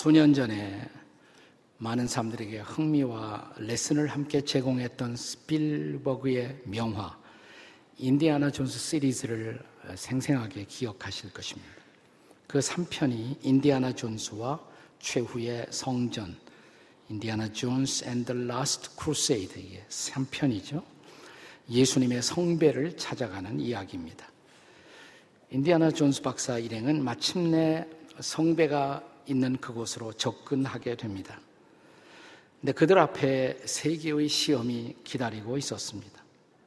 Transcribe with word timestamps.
수년 0.00 0.32
전에 0.32 0.88
많은 1.78 2.06
사람들에게 2.06 2.60
흥미와 2.60 3.54
레슨을 3.56 4.06
함께 4.06 4.42
제공했던 4.42 5.16
스필버그의 5.16 6.60
명화 6.66 7.18
인디아나 7.96 8.52
존스 8.52 8.78
시리즈를 8.78 9.60
생생하게 9.96 10.66
기억하실 10.66 11.32
것입니다. 11.32 11.72
그 12.46 12.60
3편이 12.60 13.38
인디아나 13.42 13.92
존스와 13.92 14.60
최후의 15.00 15.66
성전, 15.70 16.36
Indiana 17.08 17.50
Jones 17.50 18.04
and 18.04 18.24
the 18.24 18.34
Last 18.34 18.94
Crusade의 18.94 19.84
3편이죠. 19.88 20.80
예수님의 21.68 22.22
성배를 22.22 22.96
찾아가는 22.96 23.58
이야기입니다. 23.58 24.30
인디아나 25.50 25.90
존스 25.90 26.22
박사 26.22 26.56
일행은 26.56 27.02
마침내 27.02 27.84
성배가 28.20 29.17
있는 29.28 29.56
그곳으로 29.58 30.12
접근하게 30.12 30.96
됩니다. 30.96 31.38
근데 32.60 32.72
그들 32.72 32.98
앞에 32.98 33.60
세 33.64 33.96
개의 33.96 34.28
시험이 34.28 34.96
기다리고 35.04 35.56
있었습니다. 35.58 36.22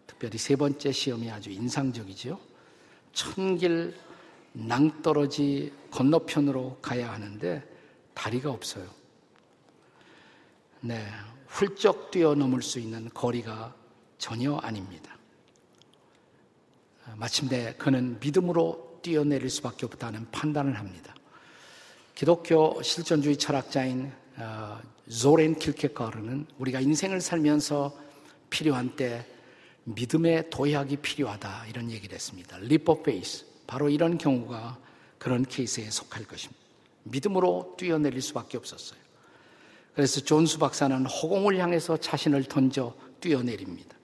특별히 0.08 0.38
세 0.38 0.56
번째 0.56 0.92
시험이 0.92 1.30
아주 1.30 1.50
인상적이죠. 1.50 2.40
천길 3.14 3.96
낭떠러지 4.54 5.74
건너편으로 5.92 6.80
가야 6.82 7.12
하는데 7.12 7.64
다리가 8.14 8.52
없어요. 8.52 8.88
네, 10.82 11.06
훌쩍 11.48 12.12
뛰어넘을 12.12 12.62
수 12.62 12.80
있는 12.80 13.10
거리가 13.14 13.76
전혀 14.18 14.56
아닙니다. 14.56 15.18
마침내 17.16 17.74
그는 17.78 18.20
믿음으로 18.20 19.00
뛰어내릴 19.02 19.50
수밖에 19.50 19.86
없다는 19.86 20.30
판단을 20.32 20.78
합니다. 20.78 21.14
기독교 22.22 22.80
실존주의 22.84 23.36
철학자인 23.36 24.12
어, 24.38 24.80
쇠렌 25.10 25.56
키르케고르는 25.56 26.46
우리가 26.60 26.80
인생을 26.80 27.20
살면서 27.20 27.98
필요한 28.52 28.96
때 28.96 29.26
믿음의 29.86 30.52
도약이 30.52 30.98
필요하다 30.98 31.66
이런 31.66 31.90
얘기를 31.90 32.14
했습니다. 32.14 32.60
leap 32.60 33.02
of 33.02 33.15
faith 33.15 33.48
바로 33.66 33.90
이런 33.90 34.20
경우가 34.20 34.78
그런 35.18 35.44
케이스에 35.44 35.90
속할 35.90 36.26
것입니다. 36.26 36.62
믿음으로 37.06 37.74
뛰어내릴 37.80 38.22
수밖에 38.22 38.56
없었어요. 38.56 39.00
그래서 39.96 40.22
존수 40.22 40.60
박사는 40.60 41.04
허공을 41.04 41.58
향해서 41.58 41.98
자신을 41.98 42.44
던져 42.44 42.94
뛰어내립니다. 43.20 43.98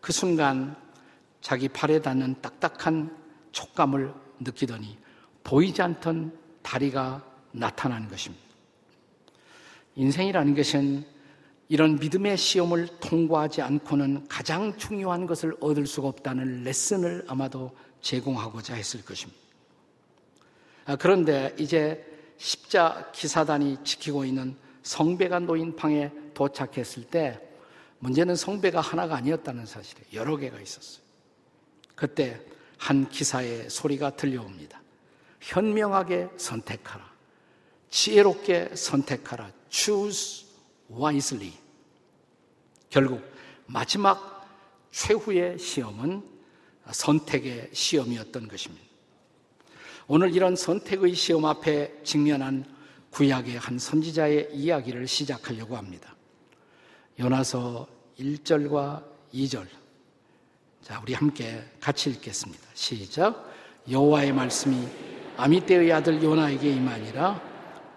그 0.00 0.12
순간 0.12 0.76
자기 1.40 1.68
팔에 1.68 2.02
닿는 2.02 2.36
딱딱한 2.40 3.18
촉감을 3.50 4.14
느끼더니 4.38 4.96
보이지 5.42 5.82
않던 5.82 6.38
다리가 6.62 7.31
나타나는 7.52 8.08
것입니다. 8.08 8.44
인생이라는 9.94 10.54
것은 10.54 11.04
이런 11.68 11.96
믿음의 11.96 12.36
시험을 12.36 12.86
통과하지 13.00 13.62
않고는 13.62 14.28
가장 14.28 14.76
중요한 14.76 15.26
것을 15.26 15.56
얻을 15.60 15.86
수가 15.86 16.08
없다는 16.08 16.64
레슨을 16.64 17.24
아마도 17.28 17.74
제공하고자 18.00 18.74
했을 18.74 19.04
것입니다. 19.04 19.40
아, 20.84 20.96
그런데 20.96 21.54
이제 21.58 22.04
십자 22.36 23.10
기사단이 23.12 23.78
지키고 23.84 24.24
있는 24.24 24.56
성배가 24.82 25.38
놓인 25.40 25.76
방에 25.76 26.10
도착했을 26.34 27.04
때 27.04 27.40
문제는 28.00 28.34
성배가 28.34 28.80
하나가 28.80 29.16
아니었다는 29.16 29.64
사실에 29.64 30.02
여러 30.12 30.36
개가 30.36 30.60
있었어요. 30.60 31.02
그때 31.94 32.40
한 32.78 33.08
기사의 33.08 33.70
소리가 33.70 34.16
들려옵니다. 34.16 34.82
현명하게 35.40 36.30
선택하라. 36.36 37.11
지혜롭게 37.92 38.74
선택하라. 38.74 39.52
Choose 39.70 40.46
wisely. 40.90 41.52
결국 42.88 43.22
마지막 43.66 44.48
최후의 44.90 45.58
시험은 45.58 46.22
선택의 46.90 47.70
시험이었던 47.72 48.48
것입니다. 48.48 48.84
오늘 50.08 50.34
이런 50.34 50.56
선택의 50.56 51.14
시험 51.14 51.44
앞에 51.44 52.02
직면한 52.02 52.64
구약의 53.10 53.58
한 53.58 53.78
선지자의 53.78 54.50
이야기를 54.52 55.06
시작하려고 55.06 55.76
합니다. 55.76 56.16
요나서 57.20 57.86
1절과 58.18 59.04
2절. 59.34 59.66
자, 60.82 60.98
우리 61.02 61.12
함께 61.12 61.62
같이 61.78 62.08
읽겠습니다. 62.10 62.68
시작. 62.72 63.52
여호와의 63.90 64.32
말씀이 64.32 64.88
아미떼의 65.36 65.92
아들 65.92 66.22
요나에게 66.22 66.70
임하니라 66.70 67.51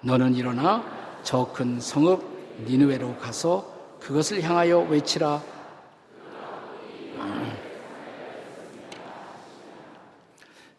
너는 0.06 0.36
일어나 0.36 0.86
저 1.24 1.52
큰 1.52 1.80
성읍 1.80 2.24
니느웨로 2.68 3.18
가서 3.18 3.98
그것을 4.00 4.44
향하여 4.44 4.82
외치라 4.82 5.42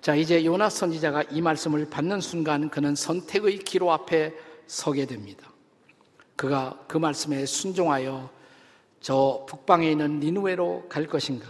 자, 0.00 0.14
이제 0.14 0.44
요나 0.44 0.70
선지자가 0.70 1.24
이 1.32 1.42
말씀을 1.42 1.90
받는 1.90 2.20
순간 2.20 2.70
그는 2.70 2.94
선택의 2.94 3.58
기로 3.58 3.90
앞에 3.90 4.32
서게 4.68 5.04
됩니다. 5.04 5.50
그가 6.36 6.78
그 6.86 6.96
말씀에 6.96 7.44
순종하여 7.44 8.30
저 9.00 9.44
북방에 9.48 9.90
있는 9.90 10.20
니누웨로 10.20 10.86
갈 10.88 11.08
것인가? 11.08 11.48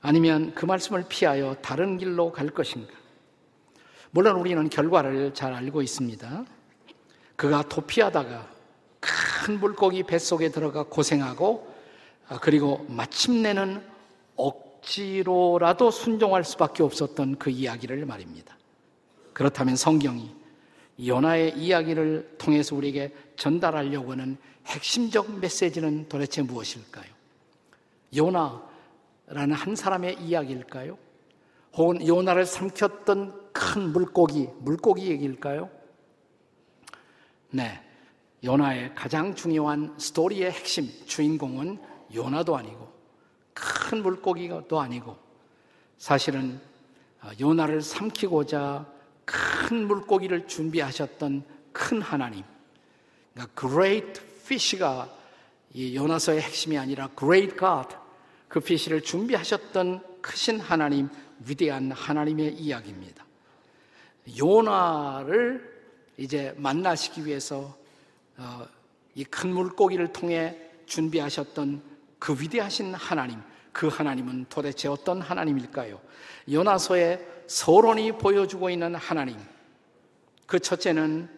아니면 0.00 0.52
그 0.56 0.66
말씀을 0.66 1.04
피하여 1.08 1.54
다른 1.62 1.98
길로 1.98 2.32
갈 2.32 2.48
것인가? 2.50 2.92
물론 4.10 4.34
우리는 4.34 4.68
결과를 4.68 5.32
잘 5.32 5.54
알고 5.54 5.82
있습니다. 5.82 6.44
그가 7.36 7.62
도피하다가 7.62 8.50
큰 9.00 9.58
물고기 9.58 10.02
뱃속에 10.02 10.50
들어가 10.50 10.84
고생하고 10.84 11.72
아, 12.28 12.38
그리고 12.40 12.84
마침내는 12.88 13.82
억 14.36 14.72
억지로라도 14.82 15.90
순종할 15.90 16.44
수밖에 16.44 16.82
없었던 16.82 17.36
그 17.36 17.50
이야기를 17.50 18.04
말입니다. 18.04 18.56
그렇다면 19.32 19.76
성경이 19.76 20.30
요나의 21.04 21.56
이야기를 21.56 22.36
통해서 22.38 22.76
우리에게 22.76 23.14
전달하려고 23.36 24.12
하는 24.12 24.36
핵심적 24.66 25.38
메시지는 25.38 26.08
도대체 26.08 26.42
무엇일까요? 26.42 27.10
요나라는 28.14 29.54
한 29.54 29.74
사람의 29.74 30.20
이야기일까요? 30.20 30.98
혹은 31.74 32.06
요나를 32.06 32.44
삼켰던 32.44 33.52
큰 33.52 33.92
물고기, 33.92 34.48
물고기 34.58 35.06
얘기일까요? 35.06 35.70
네. 37.52 37.80
요나의 38.42 38.94
가장 38.94 39.34
중요한 39.34 39.94
스토리의 39.98 40.50
핵심, 40.50 40.88
주인공은 41.06 41.78
요나도 42.12 42.56
아니고 42.56 42.92
큰 43.52 44.02
물고기도 44.02 44.80
아니고 44.80 45.16
사실은 45.98 46.60
어, 47.20 47.30
요나를 47.38 47.82
삼키고자 47.82 48.86
큰 49.24 49.86
물고기를 49.86 50.48
준비하셨던 50.48 51.44
큰 51.72 52.02
하나님. 52.02 52.42
그러니까 53.32 53.68
great 53.68 54.20
fish가 54.44 55.08
이 55.74 55.94
요나서의 55.94 56.40
핵심이 56.40 56.76
아니라 56.76 57.08
great 57.16 57.56
God. 57.56 57.94
그 58.48 58.60
피시를 58.60 59.02
준비하셨던 59.02 60.20
크신 60.20 60.58
하나님, 60.58 61.08
위대한 61.46 61.92
하나님의 61.92 62.54
이야기입니다. 62.54 63.24
요나를 64.38 65.71
이제 66.22 66.54
만나시기 66.56 67.26
위해서 67.26 67.76
어, 68.36 68.64
이큰 69.16 69.52
물고기를 69.52 70.12
통해 70.12 70.56
준비하셨던 70.86 71.82
그 72.20 72.40
위대하신 72.40 72.94
하나님, 72.94 73.40
그 73.72 73.88
하나님은 73.88 74.46
도대체 74.48 74.86
어떤 74.86 75.20
하나님일까요? 75.20 76.00
요나서에 76.48 77.44
서론이 77.48 78.18
보여주고 78.18 78.70
있는 78.70 78.94
하나님. 78.94 79.36
그 80.46 80.60
첫째는 80.60 81.28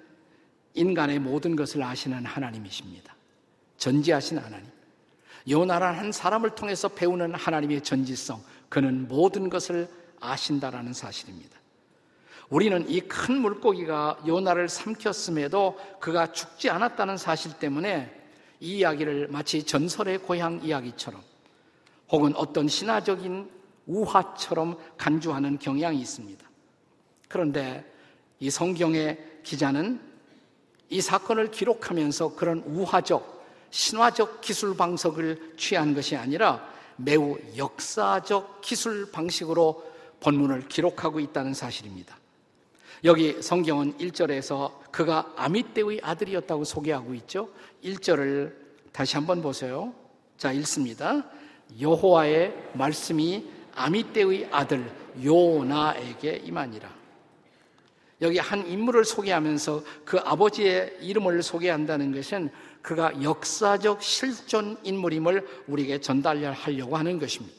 인간의 0.74 1.18
모든 1.18 1.56
것을 1.56 1.82
아시는 1.82 2.26
하나님이십니다. 2.26 3.16
전지하신 3.78 4.36
하나님. 4.36 4.66
요나란 5.48 5.94
한 5.94 6.12
사람을 6.12 6.54
통해서 6.54 6.88
배우는 6.88 7.34
하나님의 7.34 7.80
전지성. 7.80 8.42
그는 8.68 9.08
모든 9.08 9.48
것을 9.48 9.88
아신다라는 10.20 10.92
사실입니다. 10.92 11.58
우리는 12.50 12.88
이 12.88 13.00
큰 13.00 13.40
물고기가 13.40 14.18
요나를 14.26 14.68
삼켰음에도 14.68 15.78
그가 16.00 16.32
죽지 16.32 16.70
않았다는 16.70 17.16
사실 17.16 17.52
때문에 17.58 18.22
이 18.60 18.78
이야기를 18.78 19.28
마치 19.28 19.62
전설의 19.62 20.18
고향 20.18 20.60
이야기처럼 20.62 21.20
혹은 22.10 22.34
어떤 22.36 22.68
신화적인 22.68 23.50
우화처럼 23.86 24.78
간주하는 24.96 25.58
경향이 25.58 26.00
있습니다. 26.00 26.48
그런데 27.28 27.84
이 28.40 28.50
성경의 28.50 29.40
기자는 29.42 30.00
이 30.90 31.00
사건을 31.00 31.50
기록하면서 31.50 32.36
그런 32.36 32.60
우화적, 32.60 33.44
신화적 33.70 34.40
기술 34.40 34.76
방식을 34.76 35.54
취한 35.56 35.94
것이 35.94 36.16
아니라 36.16 36.66
매우 36.96 37.36
역사적 37.56 38.60
기술 38.60 39.10
방식으로 39.10 39.82
본문을 40.20 40.68
기록하고 40.68 41.20
있다는 41.20 41.52
사실입니다. 41.54 42.16
여기 43.04 43.42
성경은 43.42 43.98
1절에서 43.98 44.72
그가 44.90 45.30
아미떼의 45.36 46.00
아들이었다고 46.02 46.64
소개하고 46.64 47.12
있죠. 47.16 47.50
1절을 47.84 48.54
다시 48.92 49.16
한번 49.16 49.42
보세요. 49.42 49.92
자, 50.38 50.52
읽습니다. 50.52 51.22
여호와의 51.78 52.70
말씀이 52.72 53.44
아미떼의 53.74 54.48
아들 54.50 54.90
요나에게 55.22 56.44
임하니라. 56.46 56.88
여기 58.22 58.38
한 58.38 58.66
인물을 58.66 59.04
소개하면서 59.04 59.82
그 60.06 60.18
아버지의 60.20 60.96
이름을 61.02 61.42
소개한다는 61.42 62.10
것은 62.10 62.48
그가 62.80 63.22
역사적 63.22 64.02
실존 64.02 64.78
인물임을 64.82 65.64
우리에게 65.66 66.00
전달하려고 66.00 66.96
하는 66.96 67.18
것입니다. 67.18 67.54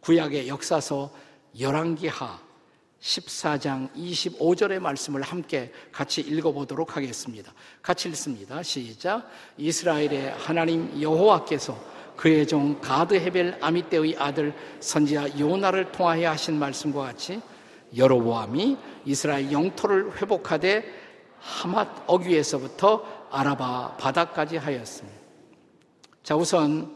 구약의 0.00 0.48
역사서 0.48 1.14
열왕기하 1.60 2.49
14장 3.00 3.90
25절의 3.94 4.78
말씀을 4.78 5.22
함께 5.22 5.72
같이 5.90 6.20
읽어보도록 6.20 6.96
하겠습니다. 6.96 7.52
같이 7.82 8.08
읽습니다. 8.10 8.62
시작. 8.62 9.28
이스라엘의 9.56 10.34
하나님 10.36 11.00
여호와께서 11.00 11.78
그의 12.16 12.46
종 12.46 12.78
가드 12.80 13.14
헤벨 13.14 13.56
아미떼의 13.62 14.16
아들 14.18 14.54
선지자 14.80 15.38
요나를 15.38 15.90
통하여 15.92 16.30
하신 16.30 16.58
말씀과 16.58 17.02
같이 17.02 17.40
여로보암이 17.96 18.76
이스라엘 19.06 19.50
영토를 19.50 20.20
회복하되 20.20 20.84
하맛 21.38 21.88
어귀에서부터 22.06 23.28
아라바 23.30 23.96
바다까지 23.96 24.58
하였습니다. 24.58 25.18
자, 26.22 26.36
우선 26.36 26.94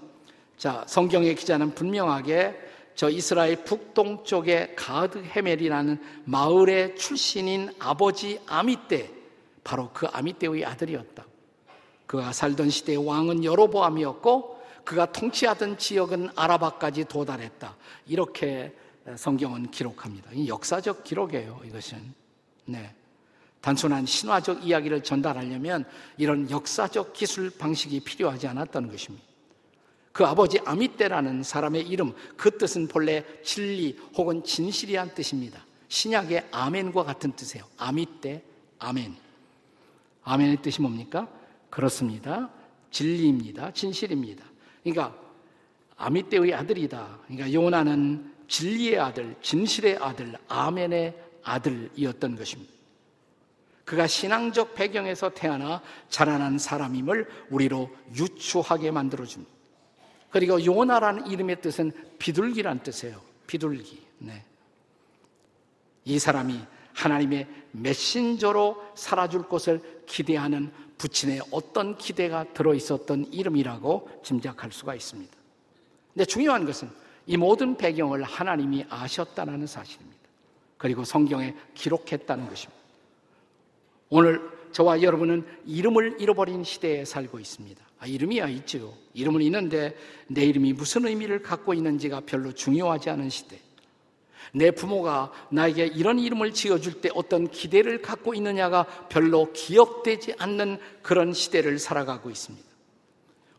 자, 0.59 0.85
성경의 0.87 1.35
기자는 1.35 1.75
분명하게 1.75 2.64
저 2.95 3.11
이스라엘 3.11 3.65
북동쪽의 3.65 4.77
가드 4.77 5.19
헤멜이라는 5.19 6.01
마을의 6.25 6.97
출신인 6.97 7.71
아버지 7.79 8.41
아미떼, 8.47 9.11
바로 9.65 9.91
그 9.93 10.07
아미떼의 10.07 10.65
아들이었다. 10.65 11.27
그가 12.07 12.33
살던 12.33 12.71
시대의 12.71 13.05
왕은 13.05 13.45
여로보암이었고 13.45 14.63
그가 14.85 15.11
통치하던 15.11 15.79
지역은 15.79 16.31
아라바까지 16.37 17.07
도달했다. 17.07 17.75
이렇게 18.07 18.75
성경은 19.17 19.71
기록합니다. 19.71 20.31
이 20.33 20.49
역사적 20.49 21.05
기록이에요, 21.05 21.61
이것은. 21.65 22.15
네. 22.67 22.95
단순한 23.61 24.05
신화적 24.05 24.67
이야기를 24.67 25.03
전달하려면 25.03 25.87
이런 26.19 26.51
역사적 26.51 27.15
기술 27.15 27.51
방식이 27.51 28.01
필요하지 28.01 28.47
않았다는 28.47 28.91
것입니다. 28.91 29.25
그 30.15 30.25
아버지 30.25 30.61
아미떼라는 30.65 31.43
사람의 31.43 31.89
이름, 31.89 32.15
그 32.37 32.57
뜻은 32.57 32.87
본래 32.87 33.25
진리 33.43 33.99
혹은 34.17 34.45
진실이란 34.45 35.13
뜻입니다. 35.13 35.67
신약의 35.89 36.51
아멘과 36.53 37.03
같은 37.03 37.33
뜻이에요. 37.33 37.67
아미떼, 37.79 38.41
아멘. 38.79 39.17
아멘의 40.23 40.63
뜻이 40.63 40.81
뭡니까? 40.81 41.27
그렇습니다. 41.69 42.49
진리입니다. 42.93 43.73
진실입니다. 43.73 44.45
그러니까 44.85 45.19
아미떼의 45.97 46.55
아들이다. 46.55 47.19
그러니까 47.27 47.53
요나는 47.53 48.33
진리의 48.47 49.01
아들, 49.01 49.35
진실의 49.43 49.97
아들, 49.97 50.37
아멘의 50.47 51.21
아들이었던 51.43 52.37
것입니다. 52.37 52.73
그가 53.85 54.07
신앙적 54.07 54.77
배경에서 54.77 55.31
태어나 55.31 55.83
자라난 56.09 56.57
사람임을 56.57 57.29
우리로 57.51 57.91
유추하게 58.15 58.93
만들어줍니다. 58.93 59.54
그리고 60.35 60.65
요나라는 60.65 61.29
이름의 61.29 61.61
뜻은 61.61 61.93
비둘기란 62.19 62.83
뜻이에요. 62.83 63.21
비둘기. 63.47 64.03
네. 64.19 64.45
이 66.05 66.19
사람이 66.19 66.61
하나님의 66.93 67.47
메신저로 67.71 68.95
살아줄 68.97 69.49
것을 69.49 70.03
기대하는 70.07 70.73
부친의 70.99 71.41
어떤 71.53 71.97
기대가 71.97 72.43
들어 72.53 72.75
있었던 72.75 73.27
이름이라고 73.33 74.23
짐작할 74.25 74.73
수가 74.73 74.97
있습니다. 74.97 75.33
근데 76.13 76.25
중요한 76.25 76.67
것은 76.67 76.91
이 77.27 77.37
모든 77.37 77.77
배경을 77.77 78.25
하나님이 78.25 78.87
아셨다는 78.91 79.69
사실입니다. 79.69 80.19
그리고 80.77 81.05
성경에 81.05 81.55
기록했다는 81.75 82.49
것입니다. 82.49 82.83
오늘 84.09 84.43
저와 84.75 85.03
여러분은 85.03 85.47
이름을 85.67 86.17
잃어버린 86.19 86.65
시대에 86.65 87.05
살고 87.05 87.39
있습니다. 87.39 87.81
아, 88.01 88.07
이름이야 88.07 88.49
있죠. 88.49 88.93
이름은 89.15 89.41
있는데 89.43 89.97
내 90.27 90.45
이름이 90.45 90.73
무슨 90.73 91.07
의미를 91.07 91.43
갖고 91.43 91.73
있는지가 91.75 92.23
별로 92.27 92.53
중요하지 92.53 93.09
않은 93.11 93.31
시대. 93.31 93.61
내 94.53 94.73
부모가 94.73 95.33
나에게 95.51 95.87
이런 95.87 96.19
이름을 96.19 96.53
지어줄 96.53 97.01
때 97.01 97.09
어떤 97.15 97.49
기대를 97.49 98.03
갖고 98.03 98.35
있느냐가 98.35 98.85
별로 99.09 99.53
기억되지 99.53 100.35
않는 100.39 100.79
그런 101.03 101.33
시대를 101.33 101.79
살아가고 101.79 102.29
있습니다. 102.29 102.67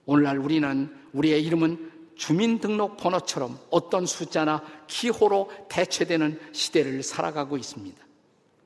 오늘날 0.06 0.38
우리는 0.38 0.94
우리의 1.14 1.44
이름은 1.46 1.92
주민등록 2.16 2.98
번호처럼 2.98 3.58
어떤 3.70 4.06
숫자나 4.06 4.64
기호로 4.88 5.50
대체되는 5.70 6.40
시대를 6.52 7.04
살아가고 7.04 7.56
있습니다. 7.56 8.05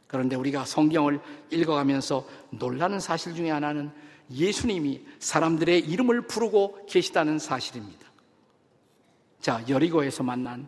그런데 0.09 0.35
우리가 0.35 0.65
성경을 0.65 1.21
읽어가면서 1.51 2.27
놀라는 2.49 2.99
사실 2.99 3.35
중에 3.35 3.51
하나는 3.51 3.91
예수님이 4.31 5.05
사람들의 5.19 5.81
이름을 5.81 6.21
부르고 6.21 6.87
계시다는 6.87 7.37
사실입니다. 7.37 8.07
자, 9.39 9.63
여리고에서 9.69 10.23
만난 10.23 10.67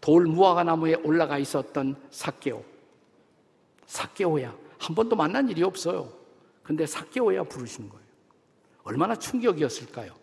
돌 0.00 0.24
무화과 0.24 0.64
나무에 0.64 0.94
올라가 0.94 1.36
있었던 1.38 1.94
사케오. 2.10 2.64
사케오야. 3.86 4.56
한 4.78 4.94
번도 4.94 5.14
만난 5.14 5.48
일이 5.50 5.62
없어요. 5.62 6.10
근데 6.62 6.86
사케오야 6.86 7.44
부르시는 7.44 7.90
거예요. 7.90 8.04
얼마나 8.82 9.14
충격이었을까요? 9.14 10.14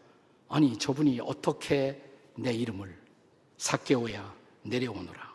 아니, 0.50 0.78
저분이 0.78 1.20
어떻게 1.22 2.02
내 2.36 2.52
이름을 2.54 2.96
사케오야 3.58 4.34
내려오너라. 4.64 5.31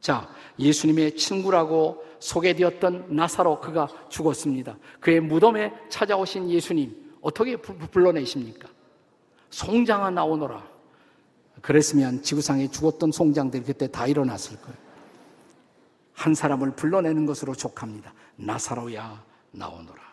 자, 0.00 0.28
예수님의 0.58 1.16
친구라고 1.16 2.04
소개되었던 2.20 3.06
나사로 3.14 3.60
그가 3.60 3.88
죽었습니다. 4.08 4.76
그의 5.00 5.20
무덤에 5.20 5.72
찾아오신 5.88 6.50
예수님 6.50 7.14
어떻게 7.20 7.56
불러내십니까? 7.56 8.68
송장아 9.50 10.10
나오너라. 10.10 10.66
그랬으면 11.62 12.22
지구상에 12.22 12.68
죽었던 12.68 13.12
송장들이 13.12 13.64
그때 13.64 13.90
다 13.90 14.06
일어났을 14.06 14.60
거예요. 14.60 14.76
한 16.12 16.34
사람을 16.34 16.72
불러내는 16.72 17.26
것으로 17.26 17.54
족합니다. 17.54 18.12
나사로야 18.36 19.24
나오너라. 19.52 20.08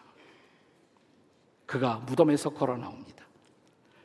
그가 1.65 1.97
무덤에서 2.05 2.51
걸어 2.51 2.77
나옵니다. 2.77 3.25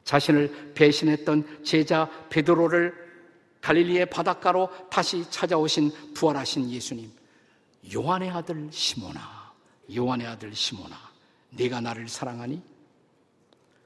자신을 0.05 0.73
배신했던 0.75 1.63
제자 1.63 2.09
베드로를 2.31 3.10
갈릴리의 3.61 4.07
바닷가로 4.07 4.71
다시 4.91 5.29
찾아오신 5.31 6.15
부활하신 6.15 6.71
예수님. 6.71 7.11
요한의 7.95 8.31
아들 8.31 8.69
시모나, 8.71 9.53
요한의 9.95 10.27
아들 10.27 10.55
시모나, 10.55 10.97
네가 11.51 11.81
나를 11.81 12.09
사랑하니? 12.09 12.63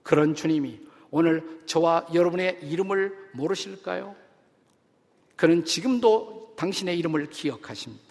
그런 0.02 0.34
주님이 0.34 0.80
오늘 1.10 1.62
저와 1.66 2.06
여러분의 2.12 2.58
이름을 2.62 3.30
모르실까요? 3.32 4.14
그는 5.36 5.64
지금도 5.64 6.54
당신의 6.56 6.98
이름을 6.98 7.30
기억하십니다. 7.30 8.04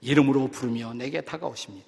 이름으로 0.00 0.48
부르며 0.48 0.92
내게 0.94 1.20
다가오십니다. 1.20 1.86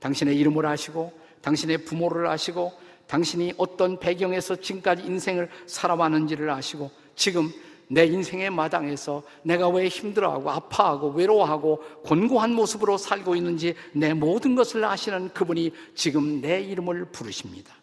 당신의 0.00 0.36
이름을 0.38 0.66
아시고, 0.66 1.12
당신의 1.42 1.84
부모를 1.84 2.26
아시고, 2.26 2.72
당신이 3.06 3.54
어떤 3.56 3.98
배경에서 4.00 4.56
지금까지 4.56 5.04
인생을 5.04 5.50
살아왔는지를 5.66 6.50
아시고, 6.50 6.90
지금 7.14 7.52
내 7.88 8.04
인생의 8.06 8.50
마당에서 8.50 9.22
내가 9.42 9.68
왜 9.68 9.88
힘들어하고 9.88 10.50
아파하고 10.50 11.10
외로워하고 11.10 11.78
곤고한 12.04 12.52
모습으로 12.52 12.98
살고 12.98 13.36
있는지 13.36 13.74
내 13.92 14.12
모든 14.12 14.54
것을 14.54 14.84
아시는 14.84 15.32
그분이 15.32 15.72
지금 15.94 16.40
내 16.40 16.60
이름을 16.60 17.06
부르십니다. 17.06 17.74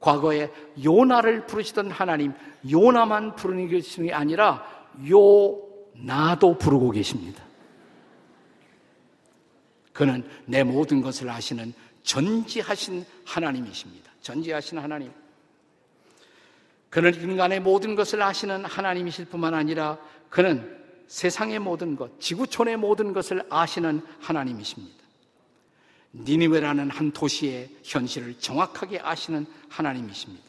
과거에 0.00 0.50
요나를 0.84 1.46
부르시던 1.46 1.90
하나님, 1.90 2.34
요나만 2.70 3.36
부르는 3.36 3.70
것이 3.70 4.12
아니라 4.12 4.62
요나도 5.08 6.58
부르고 6.58 6.90
계십니다. 6.90 7.42
그는 9.94 10.28
내 10.44 10.62
모든 10.62 11.00
것을 11.00 11.30
아시는 11.30 11.72
전지하신 12.02 13.06
하나님이십니다. 13.24 14.10
전지하신 14.20 14.78
하나님. 14.78 15.10
그는 16.94 17.12
인간의 17.12 17.58
모든 17.58 17.96
것을 17.96 18.22
아시는 18.22 18.64
하나님이실 18.66 19.24
뿐만 19.24 19.52
아니라 19.52 19.98
그는 20.30 20.78
세상의 21.08 21.58
모든 21.58 21.96
것, 21.96 22.20
지구촌의 22.20 22.76
모든 22.76 23.12
것을 23.12 23.44
아시는 23.50 24.00
하나님이십니다. 24.20 24.94
니니웨라는 26.14 26.90
한 26.90 27.10
도시의 27.10 27.68
현실을 27.82 28.38
정확하게 28.38 29.00
아시는 29.00 29.44
하나님이십니다. 29.68 30.44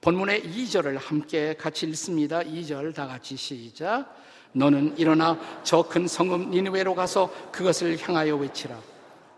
본문의 0.00 0.40
2절을 0.44 0.98
함께 1.02 1.52
같이 1.52 1.84
읽습니다. 1.88 2.40
2절 2.40 2.94
다 2.94 3.06
같이 3.06 3.36
시작. 3.36 4.16
너는 4.52 4.96
일어나 4.96 5.38
저 5.64 5.82
큰 5.82 6.08
성읍 6.08 6.48
니느웨로 6.48 6.94
가서 6.94 7.30
그것을 7.52 7.98
향하여 8.00 8.36
외치라. 8.36 8.80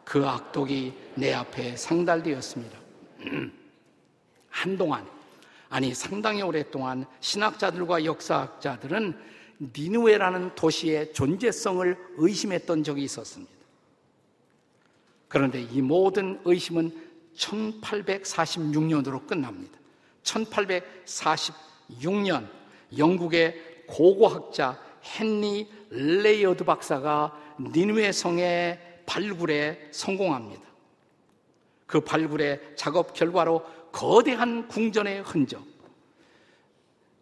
그 0.05 0.25
악독이 0.25 0.93
내 1.17 1.35
앞에 1.35 1.77
상달되었습니다. 1.77 2.79
한동안 4.49 5.05
아니 5.71 5.95
상당히 5.95 6.43
오랫동안 6.43 7.07
신학자들과 7.21 8.05
역사학자들은 8.05 9.17
니누웨라는 9.77 10.57
도시의 10.57 11.13
존재성을 11.13 11.97
의심했던 12.17 12.83
적이 12.83 13.05
있었습니다. 13.05 13.53
그런데 15.29 15.63
이 15.63 15.81
모든 15.81 16.41
의심은 16.45 16.93
1846년으로 17.37 19.25
끝납니다. 19.29 19.79
1846년 20.25 22.49
영국의 22.99 23.85
고고학자 23.87 24.77
헨리 25.21 25.71
레이어드 25.91 26.65
박사가 26.65 27.57
니느웨 27.61 28.11
성의 28.11 28.81
발굴에 29.07 29.91
성공합니다. 29.93 30.69
그 31.87 32.01
발굴의 32.01 32.73
작업 32.77 33.15
결과로 33.15 33.65
거대한 33.93 34.69
궁전의 34.69 35.23
흔적, 35.23 35.65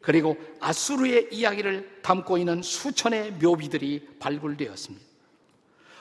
그리고 0.01 0.37
앗수르의 0.61 1.29
이야기를 1.33 2.01
담고 2.03 2.39
있는 2.39 2.63
수천의 2.63 3.33
묘비들이 3.33 4.17
발굴되었습니다. 4.19 5.05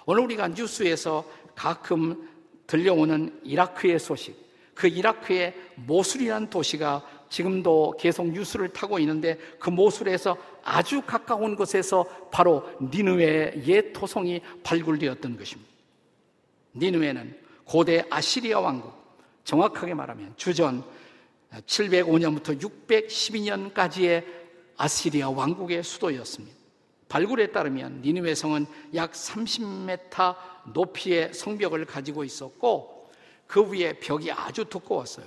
오늘 0.06 0.24
우리가 0.24 0.48
뉴스에서 0.50 1.26
가끔 1.56 2.30
들려오는 2.68 3.42
이라크의 3.44 4.00
소식, 4.00 4.36
그 4.74 4.88
이라크의 4.88 5.56
모술이라는 5.76 6.50
도시가 6.50 7.06
지금도 7.30 7.96
계속 8.00 8.30
뉴스를 8.30 8.70
타고 8.70 9.00
있는데 9.00 9.38
그 9.60 9.70
모술에서 9.70 10.38
아주 10.64 11.02
가까운 11.02 11.56
곳에서 11.56 12.04
바로 12.32 12.64
니누의 12.82 13.64
옛 13.68 13.92
토성이 13.92 14.42
발굴되었던 14.64 15.38
것입니다. 15.38 15.72
니누에는 16.76 17.38
고대 17.66 18.06
아시리아 18.10 18.60
왕국, 18.60 18.94
정확하게 19.48 19.94
말하면 19.94 20.34
주전 20.36 20.84
705년부터 21.66 22.62
612년까지의 22.62 24.26
아시리아 24.76 25.30
왕국의 25.30 25.84
수도였습니다. 25.84 26.54
발굴에 27.08 27.54
따르면 27.54 28.02
니느웨 28.04 28.36
성은 28.36 28.66
약 28.96 29.14
30m 29.14 30.36
높이의 30.74 31.34
성벽을 31.34 31.86
가지고 31.86 32.26
있었고 32.26 33.10
그 33.48 33.72
위에 33.72 33.94
벽이 33.94 34.30
아주 34.34 34.66
두꺼웠어요. 34.66 35.26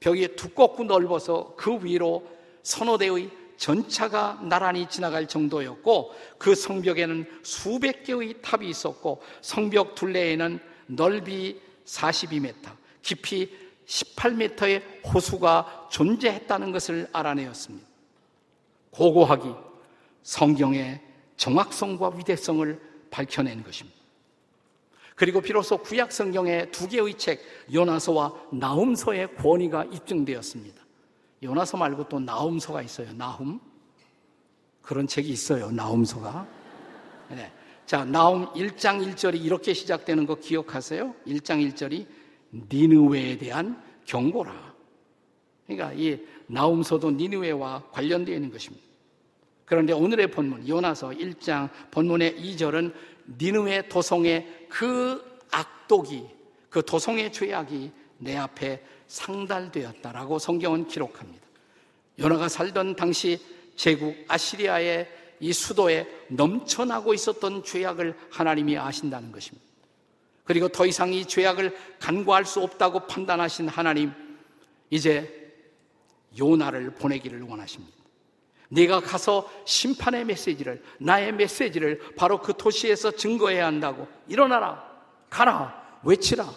벽이 0.00 0.36
두껍고 0.36 0.84
넓어서 0.84 1.54
그 1.56 1.82
위로 1.82 2.28
서너 2.62 2.98
대의 2.98 3.30
전차가 3.56 4.38
나란히 4.42 4.86
지나갈 4.86 5.26
정도였고 5.26 6.14
그 6.36 6.54
성벽에는 6.54 7.40
수백 7.42 8.04
개의 8.04 8.34
탑이 8.42 8.68
있었고 8.68 9.22
성벽 9.40 9.94
둘레에는 9.94 10.58
넓이 10.88 11.58
42m, 11.86 12.81
깊이 13.02 13.50
18m의 13.86 14.82
호수가 15.04 15.88
존재했다는 15.90 16.72
것을 16.72 17.08
알아내었습니다. 17.12 17.86
고고하기 18.90 19.48
성경의 20.22 21.00
정확성과 21.36 22.12
위대성을 22.16 22.80
밝혀낸 23.10 23.62
것입니다. 23.62 23.98
그리고 25.14 25.40
비로소 25.40 25.78
구약 25.78 26.12
성경의 26.12 26.70
두 26.70 26.88
개의 26.88 27.14
책 27.18 27.40
요나서와 27.72 28.32
나훔서의 28.52 29.36
권위가 29.36 29.84
입증되었습니다. 29.84 30.82
요나서 31.42 31.76
말고 31.76 32.08
또 32.08 32.20
나훔서가 32.20 32.82
있어요. 32.82 33.12
나훔 33.12 33.60
그런 34.80 35.06
책이 35.06 35.28
있어요. 35.28 35.70
나훔서가. 35.70 36.46
네. 37.30 37.52
자, 37.86 38.04
나훔 38.04 38.46
1장 38.52 39.04
1절이 39.14 39.42
이렇게 39.44 39.74
시작되는 39.74 40.26
거 40.26 40.36
기억하세요? 40.36 41.14
1장 41.26 41.72
1절이 41.72 42.06
니느웨에 42.52 43.38
대한 43.38 43.82
경고라. 44.04 44.74
그러니까 45.66 45.92
이 45.94 46.18
나움서도 46.46 47.12
니느웨와 47.12 47.84
관련되어 47.90 48.34
있는 48.34 48.50
것입니다. 48.50 48.84
그런데 49.64 49.92
오늘의 49.92 50.30
본문 50.30 50.68
요나서 50.68 51.10
1장 51.10 51.70
본문의 51.90 52.36
2절은 52.36 52.92
니느웨 53.40 53.88
도성의 53.88 54.66
그 54.68 55.40
악독이 55.50 56.24
그 56.68 56.84
도성의 56.84 57.32
죄악이 57.32 57.90
내 58.18 58.36
앞에 58.36 58.82
상달되었다라고 59.06 60.38
성경은 60.38 60.88
기록합니다. 60.88 61.42
요나가 62.18 62.48
살던 62.48 62.96
당시 62.96 63.40
제국 63.76 64.14
아시리아의 64.28 65.08
이 65.40 65.52
수도에 65.52 66.06
넘쳐나고 66.28 67.14
있었던 67.14 67.64
죄악을 67.64 68.16
하나님이 68.30 68.78
아신다는 68.78 69.32
것입니다. 69.32 69.71
그리고 70.44 70.68
더 70.68 70.86
이상 70.86 71.12
이 71.12 71.24
죄악을 71.24 71.76
간과할 71.98 72.44
수 72.44 72.60
없다고 72.60 73.06
판단하신 73.06 73.68
하나님, 73.68 74.12
이제 74.90 75.54
요나를 76.38 76.94
보내기를 76.94 77.42
원하십니다. 77.42 77.96
네가 78.70 79.00
가서 79.00 79.50
심판의 79.66 80.24
메시지를, 80.24 80.82
나의 80.98 81.32
메시지를 81.32 82.14
바로 82.16 82.40
그 82.40 82.54
도시에서 82.56 83.10
증거해야 83.10 83.66
한다고. 83.66 84.08
일어나라, 84.26 84.82
가라, 85.28 86.00
외치라. 86.02 86.48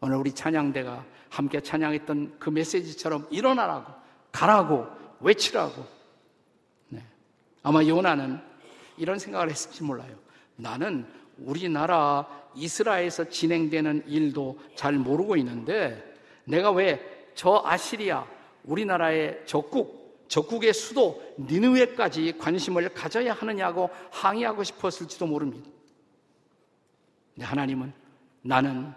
오늘 0.00 0.16
우리 0.16 0.32
찬양대가 0.32 1.04
함께 1.28 1.60
찬양했던 1.60 2.38
그 2.38 2.48
메시지처럼 2.48 3.26
일어나라고, 3.30 3.92
가라고, 4.32 4.86
외치라고. 5.20 5.84
네. 6.88 7.04
아마 7.62 7.84
요나는 7.84 8.40
이런 8.96 9.18
생각을 9.18 9.50
했을지 9.50 9.82
몰라요. 9.82 10.16
나는 10.56 11.06
우리나라 11.44 12.26
이스라엘에서 12.54 13.28
진행되는 13.28 14.04
일도 14.06 14.58
잘 14.74 14.94
모르고 14.94 15.36
있는데 15.36 16.14
내가 16.44 16.70
왜 16.70 17.20
저 17.40 17.62
아시리아 17.64 18.26
우리나라의 18.64 19.44
적국 19.46 20.26
적국의 20.28 20.74
수도 20.74 21.22
니느웨까지 21.38 22.36
관심을 22.36 22.90
가져야 22.90 23.32
하느냐고 23.32 23.88
항의하고 24.10 24.62
싶었을지도 24.62 25.26
모릅니다. 25.26 25.68
근데 27.34 27.46
하나님은 27.46 27.92
나는 28.42 28.92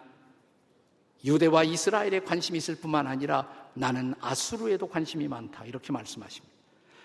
유대와 1.24 1.64
이스라엘에 1.64 2.20
관심이 2.20 2.58
있을 2.58 2.76
뿐만 2.76 3.08
아니라 3.08 3.50
나는 3.74 4.14
아수르에도 4.20 4.90
관심이 4.90 5.28
많다. 5.30 5.64
이렇게 5.64 5.94
말씀하십니다. 5.94 6.54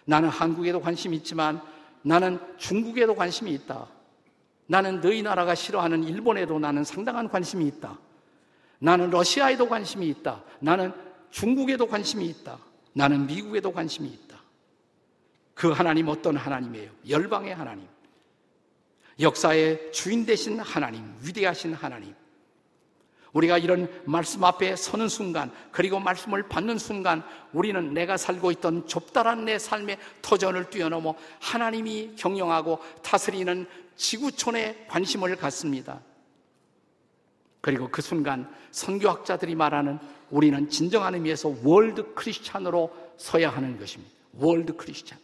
나는 0.05 0.29
한국에도 0.29 0.81
관심이 0.81 1.17
있지만 1.19 1.63
나는 2.03 2.41
중국에도 2.59 3.15
관심이 3.15 3.53
있다. 3.53 3.87
나는 4.69 5.01
너희 5.01 5.23
나라가 5.23 5.55
싫어하는 5.55 6.05
일본에도 6.05 6.59
나는 6.59 6.85
상당한 6.85 7.29
관심이 7.29 7.67
있다. 7.67 7.99
나는 8.79 9.11
러시아에도 9.11 9.69
관심이 9.69 10.07
있다. 10.09 10.43
나는 10.61 10.93
중국에도 11.31 11.87
관심이 11.89 12.27
있다. 12.27 12.59
나는 12.93 13.27
미국에도 13.27 13.73
관심이 13.73 14.09
있다. 14.09 14.39
그 15.55 15.71
하나님 15.71 16.09
어떤 16.09 16.37
하나님이에요? 16.37 16.91
열방의 17.09 17.55
하나님. 17.55 17.87
역사의 19.19 19.91
주인 19.93 20.25
되신 20.27 20.61
하나님, 20.61 21.03
위대하신 21.23 21.75
하나님. 21.75 22.15
우리가 23.33 23.59
이런 23.59 23.91
말씀 24.05 24.45
앞에 24.45 24.77
서는 24.77 25.09
순간, 25.09 25.51
그리고 25.73 25.99
말씀을 25.99 26.45
받는 26.45 26.79
순간, 26.79 27.23
우리는 27.53 27.93
내가 27.95 28.17
살고 28.17 28.51
있던 28.53 28.87
좁다란 28.87 29.45
내 29.45 29.59
삶의 29.59 29.99
터전을 30.23 30.71
뛰어넘어 30.71 31.15
하나님이 31.41 32.15
경영하고 32.17 32.79
다스리는 33.03 33.67
지구촌에 33.99 34.87
관심을 34.89 35.37
갖습니다. 35.37 36.01
그리고 37.61 37.89
그 37.91 38.01
순간 38.01 38.51
선교학자들이 38.71 39.55
말하는 39.55 39.99
우리는 40.31 40.71
진정한 40.71 41.15
의미에서 41.15 41.55
World 41.63 42.15
Christian으로 42.15 42.91
서야 43.19 43.51
하는 43.51 43.79
것입니다. 43.79 44.15
World 44.35 44.75
Christian. 44.77 45.19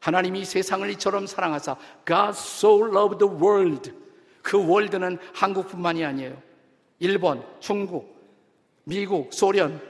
하나님이 0.00 0.44
세상을 0.44 0.88
이처럼 0.90 1.26
사랑하사 1.26 1.76
God 2.06 2.30
so 2.30 2.86
loved 2.86 3.18
the 3.18 3.32
world. 3.32 3.92
그 4.42 4.66
world는 4.66 5.18
한국뿐만이 5.34 6.04
아니에요. 6.04 6.42
일본, 6.98 7.44
중국, 7.60 8.16
미국, 8.84 9.32
소련 9.32 9.80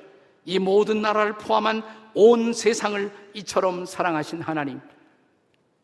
이 0.44 0.58
모든 0.58 1.00
나라를 1.00 1.38
포함한 1.38 1.82
온 2.14 2.52
세상을 2.52 3.10
이처럼 3.34 3.86
사랑하신 3.86 4.42
하나님. 4.42 4.80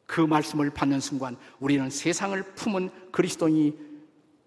그 0.09 0.23
말씀을 0.23 0.71
받는 0.71 1.01
순간 1.01 1.37
우리는 1.61 1.89
세상을 1.91 2.43
품은 2.55 2.91
그리스도인이 3.13 3.79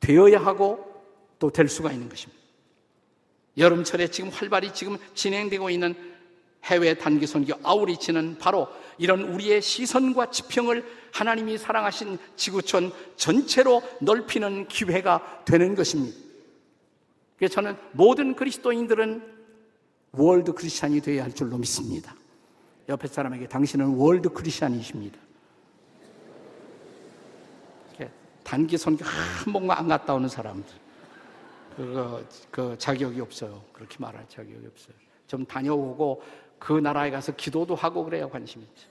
되어야 0.01 0.39
하고 0.43 0.91
또 1.37 1.51
될 1.51 1.67
수가 1.69 1.91
있는 1.91 2.09
것입니다. 2.09 2.41
여름철에 3.57 4.07
지금 4.07 4.29
활발히 4.31 4.73
지금 4.73 4.97
진행되고 5.13 5.69
있는 5.69 5.95
해외 6.65 6.95
단기 6.95 7.27
선교 7.27 7.53
아우리치는 7.63 8.39
바로 8.39 8.67
이런 8.97 9.21
우리의 9.21 9.61
시선과 9.61 10.31
지평을 10.31 10.83
하나님이 11.13 11.57
사랑하신 11.57 12.17
지구촌 12.35 12.91
전체로 13.15 13.83
넓히는 14.01 14.67
기회가 14.67 15.43
되는 15.45 15.75
것입니다. 15.75 16.17
그래서 17.37 17.53
저는 17.55 17.75
모든 17.91 18.35
그리스도인들은 18.35 19.21
World 20.13 20.53
Christian이 20.53 21.01
되어야 21.01 21.23
할 21.23 21.33
줄로 21.33 21.57
믿습니다. 21.57 22.15
옆에 22.89 23.07
사람에게 23.07 23.47
당신은 23.47 23.95
World 23.95 24.29
Christian이십니다. 24.29 25.30
단기 28.51 28.77
선교 28.77 29.05
한 29.05 29.53
번만 29.53 29.77
안 29.77 29.87
갔다 29.87 30.13
오는 30.13 30.27
사람들. 30.27 30.75
그거, 31.77 32.21
그 32.51 32.77
자격이 32.77 33.21
없어요. 33.21 33.63
그렇게 33.71 33.95
말할 33.97 34.27
자격이 34.27 34.67
없어요. 34.67 34.93
좀 35.25 35.45
다녀오고 35.45 36.21
그 36.59 36.73
나라에 36.73 37.11
가서 37.11 37.33
기도도 37.33 37.75
하고 37.75 38.03
그래야 38.03 38.27
관심이 38.27 38.65
있죠. 38.65 38.89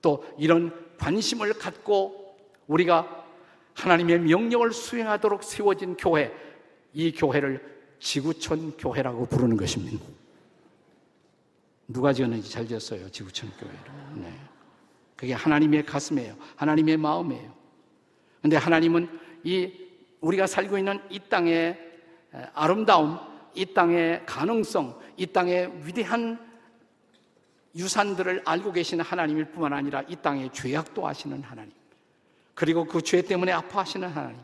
또 0.00 0.24
이런 0.38 0.72
관심을 0.96 1.52
갖고 1.52 2.34
우리가 2.66 3.26
하나님의 3.74 4.20
명령을 4.20 4.72
수행하도록 4.72 5.44
세워진 5.44 5.98
교회, 5.98 6.34
이 6.94 7.12
교회를 7.12 7.82
지구촌 8.00 8.78
교회라고 8.78 9.26
부르는 9.26 9.58
것입니다. 9.58 10.02
누가 11.88 12.14
지었는지 12.14 12.50
잘 12.50 12.66
지었어요. 12.66 13.10
지구촌 13.10 13.50
교회를. 13.50 13.80
네. 14.14 14.34
그게 15.14 15.34
하나님의 15.34 15.84
가슴이에요. 15.84 16.36
하나님의 16.56 16.96
마음이에요. 16.96 17.61
근데 18.42 18.56
하나님은 18.56 19.08
이 19.44 19.72
우리가 20.20 20.46
살고 20.46 20.76
있는 20.78 21.00
이 21.08 21.20
땅의 21.28 21.78
아름다움, 22.54 23.18
이 23.54 23.66
땅의 23.72 24.26
가능성, 24.26 24.98
이 25.16 25.26
땅의 25.26 25.86
위대한 25.86 26.38
유산들을 27.74 28.42
알고 28.44 28.72
계시는 28.72 29.04
하나님일 29.04 29.46
뿐만 29.46 29.72
아니라 29.72 30.02
이 30.08 30.16
땅의 30.16 30.50
죄악도 30.52 31.06
아시는 31.06 31.42
하나님. 31.42 31.72
그리고 32.54 32.84
그 32.84 33.00
죄 33.00 33.22
때문에 33.22 33.52
아파하시는 33.52 34.08
하나님. 34.08 34.38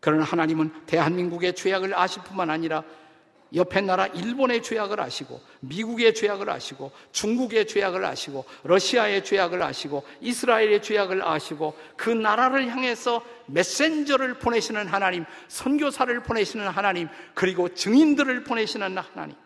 그러나 0.00 0.24
하나님은 0.24 0.86
대한민국의 0.86 1.54
죄악을 1.54 1.94
아실 1.94 2.22
뿐만 2.22 2.50
아니라 2.50 2.82
옆에 3.54 3.80
나라 3.80 4.06
일본의 4.06 4.62
죄악을 4.62 5.00
아시고 5.00 5.40
미국의 5.60 6.14
죄악을 6.14 6.48
아시고 6.48 6.92
중국의 7.12 7.66
죄악을 7.66 8.04
아시고 8.04 8.44
러시아의 8.62 9.24
죄악을 9.24 9.62
아시고 9.62 10.04
이스라엘의 10.20 10.82
죄악을 10.82 11.26
아시고 11.26 11.76
그 11.96 12.10
나라를 12.10 12.68
향해서 12.68 13.24
메신저를 13.46 14.38
보내시는 14.38 14.86
하나님, 14.86 15.24
선교사를 15.48 16.22
보내시는 16.22 16.68
하나님, 16.68 17.08
그리고 17.34 17.68
증인들을 17.74 18.44
보내시는 18.44 18.96
하나님. 18.96 19.36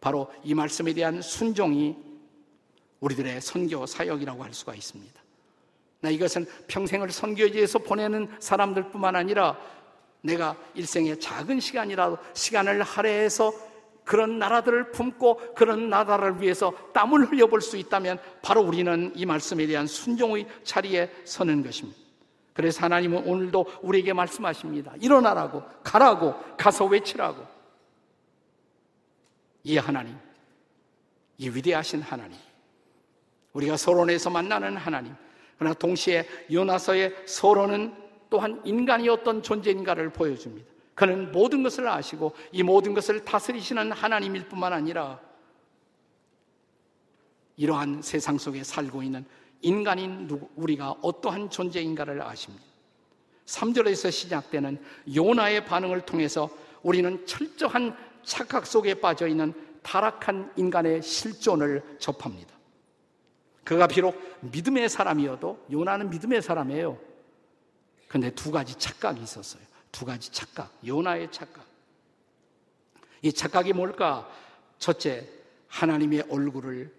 바로 0.00 0.30
이 0.44 0.54
말씀에 0.54 0.92
대한 0.92 1.22
순종이 1.22 1.96
우리들의 3.00 3.40
선교 3.40 3.86
사역이라고 3.86 4.44
할 4.44 4.52
수가 4.52 4.74
있습니다. 4.74 5.22
나 6.00 6.10
이것은 6.10 6.46
평생을 6.68 7.10
선교지에서 7.10 7.80
보내는 7.80 8.28
사람들뿐만 8.38 9.16
아니라 9.16 9.58
내가 10.22 10.56
일생의 10.74 11.20
작은 11.20 11.60
시간이라도 11.60 12.18
시간을 12.34 12.82
할애해서 12.82 13.52
그런 14.04 14.38
나라들을 14.38 14.90
품고 14.90 15.54
그런 15.54 15.90
나라를 15.90 16.40
위해서 16.40 16.72
땀을 16.94 17.30
흘려볼 17.30 17.60
수 17.60 17.76
있다면 17.76 18.18
바로 18.40 18.62
우리는 18.62 19.12
이 19.14 19.26
말씀에 19.26 19.66
대한 19.66 19.86
순종의 19.86 20.48
자리에 20.64 21.12
서는 21.24 21.62
것입니다. 21.62 21.98
그래서 22.54 22.82
하나님은 22.82 23.24
오늘도 23.24 23.66
우리에게 23.82 24.14
말씀하십니다. 24.14 24.94
일어나라고, 25.00 25.62
가라고, 25.84 26.34
가서 26.56 26.86
외치라고. 26.86 27.46
이 29.62 29.76
하나님, 29.76 30.16
이 31.36 31.50
위대하신 31.50 32.00
하나님, 32.00 32.36
우리가 33.52 33.76
서론에서 33.76 34.30
만나는 34.30 34.76
하나님, 34.76 35.14
그러나 35.58 35.74
동시에 35.74 36.26
요나서의 36.50 37.14
서론은 37.26 38.07
또한 38.30 38.60
인간이 38.64 39.08
어떤 39.08 39.42
존재인가를 39.42 40.10
보여줍니다. 40.10 40.68
그는 40.94 41.30
모든 41.32 41.62
것을 41.62 41.86
아시고 41.88 42.32
이 42.52 42.62
모든 42.62 42.92
것을 42.94 43.24
다스리시는 43.24 43.92
하나님일 43.92 44.48
뿐만 44.48 44.72
아니라 44.72 45.20
이러한 47.56 48.02
세상 48.02 48.38
속에 48.38 48.64
살고 48.64 49.02
있는 49.02 49.24
인간인 49.60 50.28
우리가 50.56 50.96
어떠한 51.02 51.50
존재인가를 51.50 52.22
아십니다. 52.22 52.64
3절에서 53.46 54.10
시작되는 54.10 54.82
요나의 55.14 55.64
반응을 55.64 56.02
통해서 56.02 56.50
우리는 56.82 57.24
철저한 57.26 57.96
착각 58.22 58.66
속에 58.66 58.94
빠져 58.94 59.26
있는 59.26 59.54
타락한 59.82 60.52
인간의 60.56 61.02
실존을 61.02 61.82
접합니다. 61.98 62.54
그가 63.64 63.86
비록 63.86 64.20
믿음의 64.40 64.88
사람이어도 64.88 65.66
요나는 65.70 66.10
믿음의 66.10 66.42
사람이에요. 66.42 67.07
근데 68.08 68.30
두 68.30 68.50
가지 68.50 68.74
착각이 68.74 69.22
있었어요. 69.22 69.62
두 69.92 70.04
가지 70.04 70.30
착각. 70.32 70.72
요나의 70.86 71.30
착각. 71.30 71.64
이 73.22 73.32
착각이 73.32 73.72
뭘까? 73.72 74.28
첫째, 74.78 75.28
하나님의 75.68 76.24
얼굴을 76.30 76.92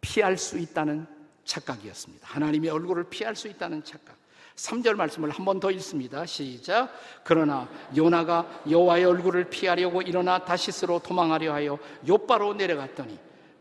피할 0.00 0.36
수 0.38 0.58
있다는 0.58 1.06
착각이었습니다. 1.44 2.26
하나님의 2.26 2.70
얼굴을 2.70 3.04
피할 3.04 3.36
수 3.36 3.48
있다는 3.48 3.84
착각. 3.84 4.16
3절 4.56 4.94
말씀을 4.94 5.30
한 5.30 5.44
번 5.44 5.60
더 5.60 5.70
읽습니다. 5.70 6.26
시작. 6.26 6.90
그러나 7.22 7.68
요나가 7.96 8.62
여호와의 8.68 9.04
얼굴을 9.04 9.44
피하려고 9.50 10.02
일어나 10.02 10.44
다시스로 10.44 10.98
도망하려 10.98 11.52
하여 11.54 11.78
요바로 12.08 12.54
내려갔더니 12.54 13.18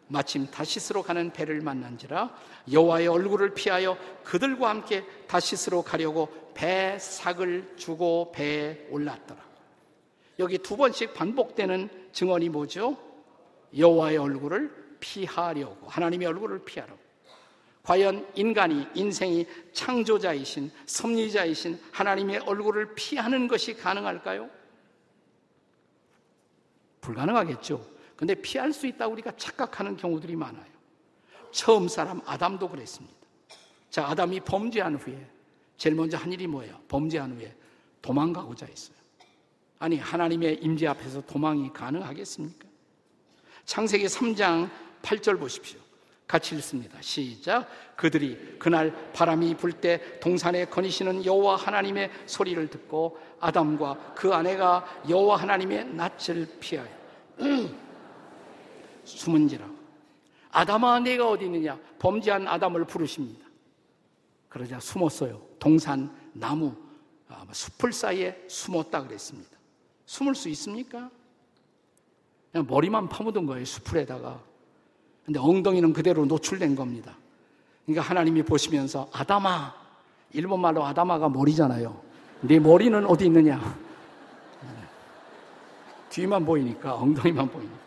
마침 0.07 0.49
다시스로 0.49 1.03
가는 1.03 1.31
배를 1.31 1.61
만난지라 1.61 2.33
여호와의 2.71 3.07
얼굴을 3.07 3.53
피하여 3.53 3.97
그들과 4.23 4.69
함께 4.69 5.05
다시스로 5.27 5.81
가려고 5.81 6.51
배 6.53 6.97
삭을 6.99 7.73
주고 7.75 8.31
배에 8.31 8.87
올랐더라. 8.89 9.45
여기 10.39 10.57
두 10.57 10.77
번씩 10.77 11.13
반복되는 11.13 11.89
증언이 12.11 12.49
뭐죠? 12.49 12.97
여호와의 13.77 14.17
얼굴을 14.17 14.97
피하려고 14.99 15.87
하나님의 15.87 16.27
얼굴을 16.27 16.63
피하려고. 16.63 16.99
과연 17.83 18.27
인간이 18.35 18.85
인생이 18.95 19.47
창조자이신 19.71 20.71
섭리자이신 20.85 21.79
하나님의 21.91 22.39
얼굴을 22.39 22.95
피하는 22.95 23.47
것이 23.47 23.75
가능할까요? 23.75 24.49
불가능하겠죠. 26.99 27.96
근데 28.17 28.35
피할 28.35 28.73
수 28.73 28.87
있다 28.87 29.07
우리가 29.07 29.31
착각하는 29.37 29.95
경우들이 29.95 30.35
많아요. 30.35 30.65
처음 31.51 31.87
사람 31.87 32.19
아담도 32.25 32.67
그랬습니다. 32.67 33.15
자, 33.89 34.05
아담이 34.07 34.41
범죄한 34.41 34.95
후에 34.95 35.25
제일 35.77 35.95
먼저 35.95 36.17
한 36.17 36.33
일이 36.33 36.47
뭐예요? 36.47 36.79
범죄한 36.89 37.37
후에 37.37 37.55
도망가고자 38.01 38.65
했어요. 38.65 38.97
아니, 39.79 39.97
하나님의 39.97 40.59
임재 40.61 40.87
앞에서 40.87 41.21
도망이 41.21 41.71
가능하겠습니까? 41.71 42.67
창세기 43.65 44.05
3장 44.07 44.69
8절 45.03 45.39
보십시오. 45.39 45.79
같이 46.27 46.55
읽습니다. 46.55 46.97
시작. 47.01 47.69
그들이 47.95 48.57
그날 48.59 49.11
바람이 49.13 49.55
불 49.55 49.71
때 49.71 50.19
동산에 50.19 50.65
거니시는 50.65 51.23
여호와 51.23 51.55
하나님의 51.55 52.11
소리를 52.25 52.67
듣고 52.69 53.17
아담과 53.39 54.13
그 54.15 54.33
아내가 54.33 54.85
여호와 55.07 55.37
하나님의 55.37 55.85
낯을 55.93 56.47
피하여 56.59 56.89
숨은지라. 59.07 59.65
아담아 60.51 60.99
내가 60.99 61.29
어디 61.29 61.45
있느냐? 61.45 61.79
범죄한 61.99 62.47
아담을 62.47 62.85
부르십니다. 62.85 63.45
그러자 64.49 64.79
숨었어요. 64.79 65.41
동산 65.59 66.13
나무 66.33 66.73
숲을 67.51 67.93
사이에 67.93 68.45
숨었다 68.47 69.03
그랬습니다. 69.03 69.49
숨을 70.05 70.35
수 70.35 70.49
있습니까? 70.49 71.09
그냥 72.51 72.65
머리만 72.67 73.09
파묻은 73.09 73.45
거예요. 73.45 73.65
수풀에다가. 73.65 74.41
근데 75.25 75.39
엉덩이는 75.39 75.93
그대로 75.93 76.25
노출된 76.25 76.75
겁니다. 76.75 77.15
그러니까 77.85 78.03
하나님이 78.09 78.43
보시면서 78.43 79.09
아담아 79.11 79.75
일본말로 80.33 80.85
아담아가 80.85 81.29
머리잖아요. 81.29 82.01
네 82.41 82.59
머리는 82.59 83.05
어디 83.05 83.25
있느냐? 83.25 83.57
네. 84.61 84.69
뒤만 86.09 86.45
보이니까 86.45 86.95
엉덩이만 86.95 87.49
보이니까. 87.49 87.86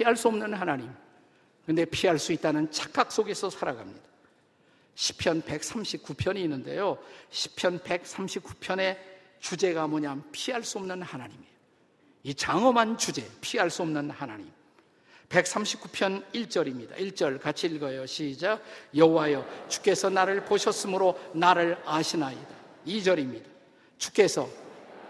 피할 0.00 0.16
수 0.16 0.28
없는 0.28 0.54
하나님. 0.54 0.90
근데 1.66 1.84
피할 1.84 2.18
수 2.18 2.32
있다는 2.32 2.72
착각 2.72 3.12
속에서 3.12 3.50
살아갑니다. 3.50 4.00
시편 4.94 5.42
139편이 5.42 6.38
있는데요. 6.38 6.96
시편 7.28 7.80
139편의 7.80 8.96
주제가 9.40 9.86
뭐냐면 9.86 10.24
피할 10.32 10.64
수 10.64 10.78
없는 10.78 11.02
하나님이에요. 11.02 11.52
이 12.22 12.34
장엄한 12.34 12.96
주제, 12.96 13.28
피할 13.42 13.68
수 13.68 13.82
없는 13.82 14.08
하나님. 14.08 14.50
139편 15.28 16.24
1절입니다. 16.32 16.96
1절 16.96 17.38
같이 17.38 17.66
읽어요. 17.66 18.06
시작. 18.06 18.62
여호와여 18.96 19.66
주께서 19.68 20.08
나를 20.08 20.46
보셨으므로 20.46 21.20
나를 21.34 21.76
아시나이다. 21.84 22.54
2절입니다. 22.86 23.44
주께서 23.98 24.48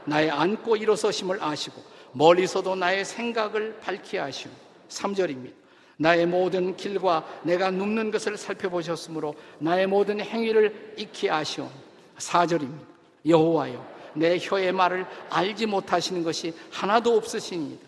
나의 0.05 0.33
앉고 0.33 0.75
일어서심을 0.75 1.41
아시고 1.41 1.81
멀리서도 2.11 2.75
나의 2.75 3.05
생각을 3.05 3.79
밝히 3.79 4.17
하시고 4.17 4.70
3절입니다. 4.91 5.53
나의 5.97 6.27
모든 6.27 6.77
길과 6.77 7.41
내가 7.43 7.71
눕는 7.71 8.11
것을 8.11 8.37
살펴보셨으므로 8.37 9.35
나의 9.59 9.87
모든 9.87 10.21
행위를 10.21 10.95
익히 10.97 11.31
아시오. 11.31 11.69
4절입니다. 12.17 12.91
여호와여 13.27 14.01
내 14.15 14.39
혀의 14.41 14.73
말을 14.73 15.07
알지 15.29 15.67
못하시는 15.67 16.23
것이 16.23 16.55
하나도 16.71 17.17
없으시니이다. 17.17 17.87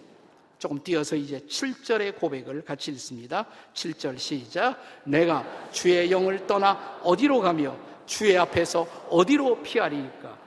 조금 0.58 0.80
띄어서 0.80 1.16
이제 1.16 1.40
7절의 1.40 2.20
고백을 2.20 2.62
같이 2.64 2.92
읽습니다. 2.92 3.46
7절 3.74 4.18
시작. 4.18 4.78
내가 5.04 5.44
주의 5.72 6.10
영을 6.10 6.46
떠나 6.46 7.00
어디로 7.02 7.40
가며 7.40 7.76
주의 8.06 8.36
앞에서 8.36 8.82
어디로 9.10 9.62
피하리까? 9.62 10.38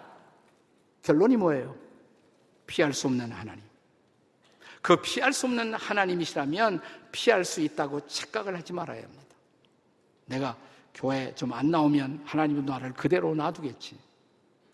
결론이 1.02 1.36
뭐예요? 1.36 1.76
피할 2.66 2.94
수 2.94 3.08
없는 3.08 3.32
하나님. 3.32 3.65
그 4.86 5.02
피할 5.02 5.34
수 5.34 5.48
없는 5.48 5.74
하나님이시라면 5.74 6.80
피할 7.12 7.44
수 7.44 7.60
있다고 7.60 8.06
착각을 8.06 8.56
하지 8.56 8.72
말아야 8.72 9.02
합니다. 9.02 9.36
내가 10.26 10.56
교회 10.94 11.34
좀 11.34 11.54
안 11.54 11.72
나오면 11.72 12.22
하나님은 12.24 12.68
나를 12.68 12.94
그대로 12.94 13.34
놔두겠지. 13.34 13.98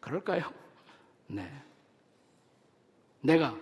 그럴까요? 0.01 0.51
네. 1.27 1.49
내가 3.21 3.55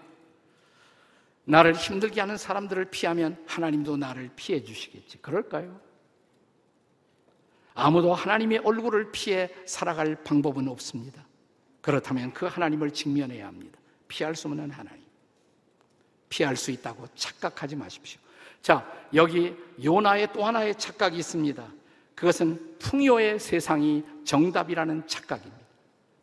나를 1.44 1.76
힘들게 1.76 2.20
하는 2.20 2.36
사람들을 2.36 2.86
피하면 2.86 3.38
하나님도 3.46 3.98
나를 3.98 4.32
피해 4.36 4.64
주시겠지. 4.64 5.20
그럴까요? 5.20 5.80
아무도 7.76 8.12
하나님의 8.16 8.62
얼굴을 8.64 9.12
피해 9.12 9.54
살아갈 9.68 10.16
방법은 10.24 10.68
없습니다. 10.68 11.24
그렇다면 11.82 12.34
그 12.34 12.48
하나님을 12.48 12.90
직면해야 12.90 13.46
합니다. 13.46 13.78
피할 14.08 14.36
수 14.36 14.48
없는 14.48 14.72
하나님. 14.72 15.09
피할 16.30 16.56
수 16.56 16.72
있다고 16.72 17.08
착각하지 17.16 17.76
마십시오. 17.76 18.20
자, 18.62 18.86
여기 19.14 19.56
요나의 19.84 20.32
또 20.34 20.46
하나의 20.46 20.76
착각이 20.76 21.18
있습니다. 21.18 21.68
그것은 22.16 22.78
풍요의 22.80 23.40
세상이 23.40 24.04
정답이라는 24.26 25.08
착각입니다. 25.08 25.66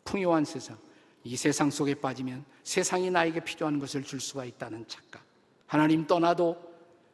풍요한 0.03 0.45
세상. 0.45 0.77
이 1.23 1.35
세상 1.35 1.69
속에 1.69 1.95
빠지면 1.95 2.45
세상이 2.63 3.09
나에게 3.09 3.41
필요한 3.41 3.79
것을 3.79 4.03
줄 4.03 4.21
수가 4.21 4.45
있다는 4.45 4.87
착각. 4.87 5.21
하나님 5.65 6.07
떠나도 6.07 6.57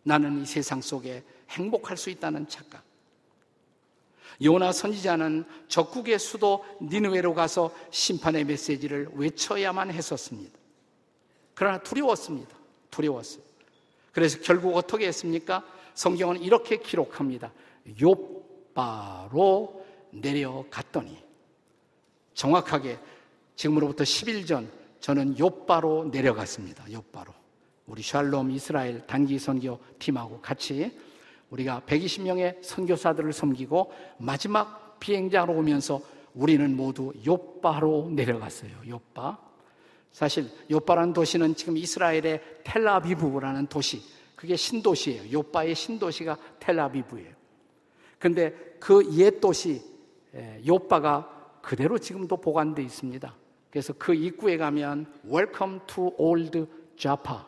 나는 0.04 0.42
이 0.42 0.46
세상 0.46 0.82
속에 0.82 1.24
행복할 1.50 1.98
수 1.98 2.10
있다는 2.10 2.48
착각. 2.48 2.84
요나 4.44 4.72
선지자는 4.72 5.46
적국의 5.68 6.20
수도 6.20 6.66
니느웨로 6.82 7.34
가서 7.34 7.74
심판의 7.92 8.44
메시지를 8.46 9.10
외쳐야만 9.14 9.92
했었습니다. 9.92 10.60
그러나 11.56 11.80
두려웠습니다. 11.80 12.63
두려웠어요. 12.94 13.44
그래서 14.12 14.40
결국 14.42 14.76
어떻게 14.78 15.08
했습니까? 15.08 15.66
성경은 15.96 16.42
이렇게 16.42 16.78
기록합니다. 16.78 17.52
요바로 18.02 19.84
내려갔더니 20.12 21.18
정확하게 22.34 22.98
지금으로부터 23.56 24.04
10일 24.04 24.48
전 24.48 24.70
저는 25.00 25.38
요바로 25.38 26.10
내려갔습니다. 26.12 26.92
요바로. 26.92 27.34
우리 27.88 28.02
샬롬 28.02 28.52
이스라엘 28.52 29.06
단기 29.06 29.38
선교 29.38 29.80
팀하고 30.00 30.40
같이 30.40 30.98
우리가 31.50 31.82
120명의 31.86 32.64
선교사들을 32.64 33.34
섬기고 33.34 33.92
마지막 34.20 35.00
비행장으로 35.00 35.54
오면서 35.60 36.02
우리는 36.34 36.76
모두 36.76 37.12
요바로 37.26 38.10
내려갔어요. 38.12 38.72
요바. 38.88 39.53
사실 40.14 40.50
요바라는 40.72 41.12
도시는 41.12 41.56
지금 41.56 41.76
이스라엘의 41.76 42.62
텔라비브라는 42.64 43.68
도시, 43.68 44.02
그게 44.36 44.56
신도시예요. 44.56 45.32
요바의 45.32 45.76
신도시가 45.76 46.38
텔라비브예요. 46.60 47.34
근데 48.20 48.52
그 48.80 49.04
옛 49.18 49.42
도시 49.42 49.82
요바가 50.66 51.60
그대로 51.62 51.98
지금도 51.98 52.38
보관되어 52.38 52.86
있습니다. 52.86 53.36
그래서 53.70 53.94
그 53.98 54.14
입구에 54.14 54.58
가면 54.58 55.12
Welcome 55.26 55.80
to 55.88 56.14
Old 56.18 56.66
Japa. 56.96 57.40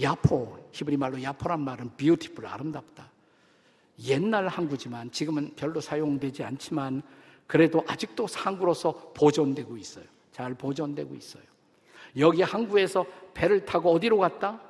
야포, 0.00 0.68
히브리 0.72 0.96
말로 0.96 1.22
야포란 1.22 1.60
말은 1.60 1.96
beautiful, 1.96 2.50
아름답다. 2.50 3.10
옛날 4.06 4.48
항구지만 4.48 5.10
지금은 5.10 5.54
별로 5.56 5.80
사용되지 5.80 6.42
않지만 6.42 7.02
그래도 7.46 7.84
아직도 7.86 8.26
항구로서 8.32 9.12
보존되고 9.14 9.76
있어요. 9.76 10.04
잘 10.32 10.54
보존되고 10.54 11.14
있어요. 11.14 11.42
여기 12.16 12.42
항구에서 12.42 13.06
배를 13.34 13.64
타고 13.64 13.92
어디로 13.92 14.18
갔다? 14.18 14.60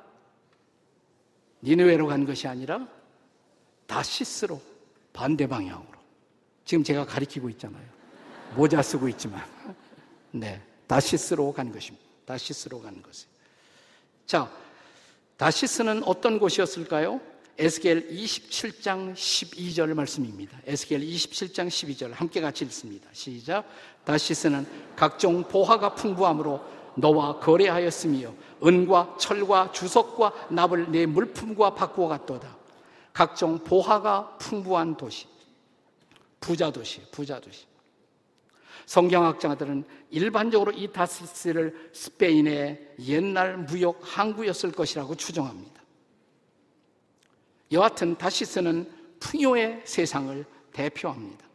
니느웨로 1.63 2.07
간 2.07 2.25
것이 2.25 2.47
아니라 2.47 2.87
다시스로 3.87 4.61
반대 5.13 5.47
방향으로. 5.47 5.99
지금 6.65 6.83
제가 6.83 7.05
가리키고 7.05 7.49
있잖아요. 7.49 7.85
모자 8.55 8.81
쓰고 8.81 9.07
있지만. 9.09 9.43
네. 10.31 10.61
다시스로 10.87 11.51
간 11.53 11.71
것입니다. 11.71 12.05
다시스로 12.25 12.81
간 12.81 13.01
것이. 13.01 13.25
자, 14.25 14.49
다시스는 15.37 16.03
어떤 16.03 16.39
곳이었을까요? 16.39 17.19
에스겔 17.57 18.09
27장 18.09 19.13
12절 19.13 19.93
말씀입니다. 19.93 20.57
에스겔 20.65 21.01
27장 21.01 21.67
12절 21.67 22.11
함께 22.13 22.41
같이 22.41 22.65
읽습니다. 22.65 23.07
시작. 23.13 23.65
다시스는 24.05 24.65
각종 24.95 25.43
보화가 25.43 25.95
풍부함으로 25.95 26.80
너와 26.95 27.39
거래하였으며 27.39 28.33
은과 28.63 29.15
철과 29.19 29.71
주석과 29.71 30.47
납을 30.49 30.91
내 30.91 31.05
물품과 31.05 31.75
바꾸어 31.75 32.07
갔도다. 32.07 32.57
각종 33.13 33.59
보화가 33.59 34.37
풍부한 34.37 34.97
도시. 34.97 35.27
부자 36.39 36.71
도시, 36.71 37.01
부자 37.11 37.39
도시. 37.39 37.65
성경학자들은 38.85 39.85
일반적으로 40.09 40.71
이 40.71 40.91
다시스를 40.91 41.91
스페인의 41.93 42.95
옛날 43.07 43.57
무역 43.57 43.99
항구였을 44.01 44.71
것이라고 44.71 45.15
추정합니다. 45.15 45.81
여하튼 47.71 48.17
다시스는 48.17 48.91
풍요의 49.19 49.83
세상을 49.85 50.45
대표합니다. 50.73 51.45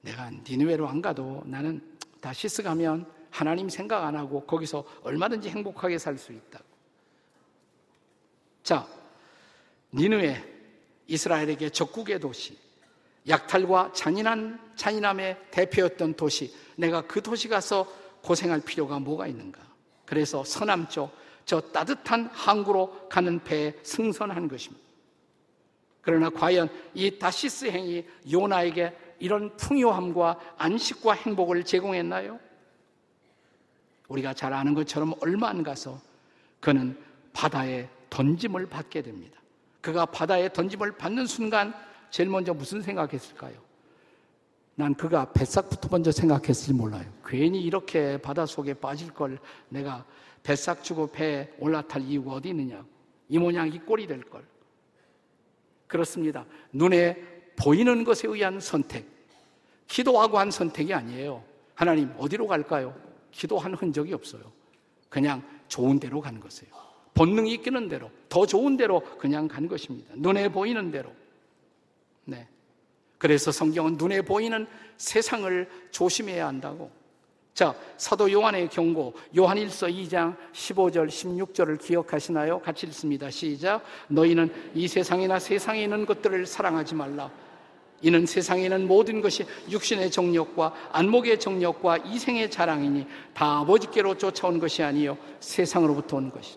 내가 0.00 0.30
니누웨로 0.30 0.88
안 0.88 1.02
가도 1.02 1.42
나는 1.44 1.80
다시스 2.20 2.62
가면 2.62 3.06
하나님 3.30 3.68
생각 3.68 4.04
안 4.04 4.16
하고 4.16 4.42
거기서 4.42 4.84
얼마든지 5.02 5.50
행복하게 5.50 5.98
살 5.98 6.16
수 6.18 6.32
있다. 6.32 6.60
자, 8.62 8.86
니누에 9.94 10.44
이스라엘에게 11.06 11.70
적국의 11.70 12.20
도시, 12.20 12.58
약탈과 13.26 13.92
잔인한 13.94 14.72
잔인함의 14.76 15.36
대표였던 15.50 16.14
도시, 16.14 16.54
내가 16.76 17.02
그 17.02 17.22
도시 17.22 17.48
가서 17.48 17.86
고생할 18.22 18.60
필요가 18.60 18.98
뭐가 18.98 19.26
있는가? 19.26 19.60
그래서 20.04 20.44
서남쪽 20.44 21.10
저 21.44 21.60
따뜻한 21.60 22.26
항구로 22.32 23.08
가는 23.08 23.42
배에 23.42 23.74
승선한 23.82 24.48
것입니다. 24.48 24.86
그러나 26.02 26.30
과연 26.30 26.68
이 26.94 27.18
다시스 27.18 27.66
행이 27.66 28.06
요나에게 28.30 28.96
이런 29.18 29.56
풍요함과 29.56 30.54
안식과 30.58 31.12
행복을 31.14 31.64
제공했나요? 31.64 32.38
우리가 34.08 34.34
잘 34.34 34.52
아는 34.52 34.74
것처럼 34.74 35.14
얼마 35.20 35.48
안 35.48 35.62
가서 35.62 36.00
그는 36.60 36.98
바다에 37.32 37.88
던짐을 38.10 38.66
받게 38.66 39.02
됩니다. 39.02 39.38
그가 39.80 40.06
바다에 40.06 40.52
던짐을 40.52 40.96
받는 40.96 41.26
순간 41.26 41.72
제일 42.10 42.28
먼저 42.28 42.52
무슨 42.52 42.82
생각했을까요? 42.82 43.54
난 44.74 44.94
그가 44.94 45.32
뱃삭부터 45.32 45.88
먼저 45.90 46.10
생각했을지 46.10 46.72
몰라요. 46.72 47.04
괜히 47.26 47.60
이렇게 47.62 48.16
바다 48.18 48.46
속에 48.46 48.74
빠질 48.74 49.12
걸 49.12 49.38
내가 49.68 50.04
뱃삭 50.42 50.84
주고 50.84 51.10
배에 51.10 51.52
올라탈 51.58 52.02
이유가 52.02 52.32
어디 52.32 52.50
있느냐. 52.50 52.84
이 53.28 53.38
모양 53.38 53.68
이 53.68 53.78
꼴이 53.78 54.06
될 54.06 54.22
걸. 54.22 54.44
그렇습니다. 55.86 56.44
눈에 56.72 57.16
보이는 57.56 58.04
것에 58.04 58.28
의한 58.28 58.60
선택. 58.60 59.06
기도하고 59.88 60.38
한 60.38 60.50
선택이 60.50 60.94
아니에요. 60.94 61.42
하나님, 61.74 62.12
어디로 62.18 62.46
갈까요? 62.46 62.94
기도한 63.30 63.74
흔적이 63.74 64.14
없어요. 64.14 64.42
그냥 65.08 65.42
좋은 65.68 65.98
대로 65.98 66.20
간 66.20 66.40
것이에요. 66.40 66.72
본능이 67.14 67.52
이끄는 67.54 67.88
대로, 67.88 68.10
더 68.28 68.46
좋은 68.46 68.76
대로 68.76 69.00
그냥 69.18 69.48
간 69.48 69.66
것입니다. 69.66 70.12
눈에 70.16 70.48
보이는 70.48 70.90
대로. 70.90 71.12
네. 72.24 72.46
그래서 73.18 73.50
성경은 73.50 73.96
눈에 73.96 74.22
보이는 74.22 74.66
세상을 74.96 75.68
조심해야 75.90 76.46
한다고. 76.46 76.90
자, 77.54 77.74
사도 77.96 78.30
요한의 78.30 78.68
경고, 78.68 79.14
요한일서 79.36 79.88
2장 79.88 80.36
15절, 80.52 81.08
16절을 81.08 81.80
기억하시나요? 81.80 82.60
같이 82.60 82.86
읽습니다. 82.86 83.28
시작. 83.30 83.82
너희는 84.06 84.70
이 84.74 84.86
세상이나 84.86 85.40
세상에 85.40 85.82
있는 85.82 86.06
것들을 86.06 86.46
사랑하지 86.46 86.94
말라. 86.94 87.28
이는 88.00 88.26
세상에 88.26 88.64
있는 88.64 88.86
모든 88.86 89.20
것이 89.20 89.44
육신의 89.68 90.10
정력과 90.10 90.74
안목의 90.92 91.40
정력과 91.40 91.98
이생의 91.98 92.50
자랑이니 92.50 93.06
다 93.34 93.58
아버지께로 93.58 94.16
쫓아온 94.16 94.58
것이 94.58 94.82
아니요 94.82 95.18
세상으로부터 95.40 96.16
온 96.16 96.30
것이. 96.30 96.56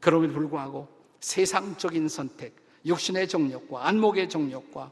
그럼에도 0.00 0.32
불구하고 0.32 0.88
세상적인 1.20 2.08
선택, 2.08 2.54
육신의 2.86 3.28
정력과 3.28 3.86
안목의 3.86 4.28
정력과 4.30 4.90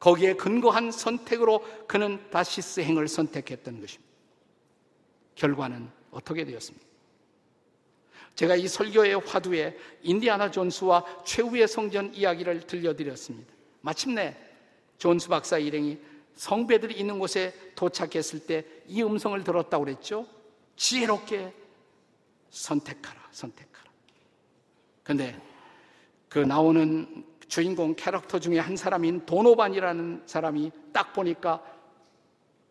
거기에 0.00 0.34
근거한 0.34 0.90
선택으로 0.90 1.64
그는 1.86 2.20
다시스 2.30 2.80
행을 2.80 3.08
선택했던 3.08 3.80
것입니다. 3.80 4.08
결과는 5.34 5.88
어떻게 6.10 6.44
되었습니까? 6.44 6.86
제가 8.34 8.54
이 8.54 8.68
설교의 8.68 9.20
화두에 9.20 9.76
인디아나 10.02 10.50
존스와 10.50 11.24
최후의 11.24 11.66
성전 11.66 12.14
이야기를 12.14 12.66
들려드렸습니다. 12.66 13.57
마침내 13.80 14.36
존스 14.98 15.28
박사 15.28 15.58
일행이 15.58 15.98
성배들이 16.34 16.94
있는 16.94 17.18
곳에 17.18 17.52
도착했을 17.74 18.46
때 18.46 18.78
이 18.88 19.02
음성을 19.02 19.42
들었다고 19.44 19.84
그랬죠. 19.84 20.26
지혜롭게 20.76 21.52
선택하라, 22.50 23.28
선택하라. 23.30 23.90
근데 25.04 25.40
그 26.28 26.38
나오는 26.38 27.24
주인공 27.46 27.94
캐릭터 27.94 28.38
중에 28.38 28.58
한 28.58 28.76
사람인 28.76 29.26
도노반이라는 29.26 30.22
사람이 30.26 30.72
딱 30.92 31.12
보니까 31.12 31.62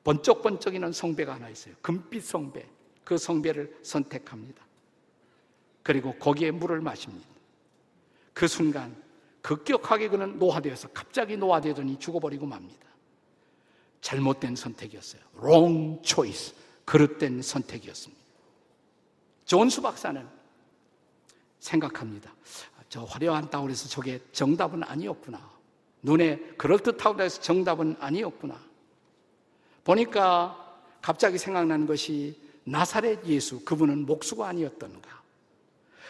번쩍번쩍이는 0.04 0.92
성배가 0.92 1.36
하나 1.36 1.50
있어요. 1.50 1.76
금빛 1.82 2.24
성배. 2.24 2.66
그 3.04 3.18
성배를 3.18 3.78
선택합니다. 3.84 4.66
그리고 5.84 6.14
거기에 6.16 6.52
물을 6.52 6.82
마십니다. 6.82 7.28
그 8.34 8.48
순간 8.48 8.96
급격하게 9.48 10.10
그는 10.10 10.38
노화되어서 10.40 10.90
갑자기 10.90 11.38
노화되더니 11.38 12.00
죽어버리고 12.00 12.46
맙니다. 12.46 12.86
잘못된 14.02 14.58
선택이었어요. 14.58 15.22
wrong 15.38 16.02
choice. 16.04 16.54
그릇된 16.84 17.42
선택이었습니다. 17.42 18.22
존수 19.46 19.82
박사는 19.82 20.28
생각합니다. 21.60 22.34
저 22.90 23.06
화려한 23.06 23.50
따울에서 23.50 23.88
저게 23.88 24.20
정답은 24.34 24.84
아니었구나. 24.84 25.50
눈에 26.02 26.40
그럴듯하고 26.58 27.22
해서 27.22 27.42
정답은 27.42 27.96
아니었구나. 28.02 28.60
보니까 29.86 30.78
갑자기 31.02 31.38
생각나는 31.38 31.88
것이 31.88 32.38
나사렛 32.66 33.26
예수, 33.28 33.64
그분은 33.64 34.08
목수가 34.08 34.46
아니었던가. 34.46 35.22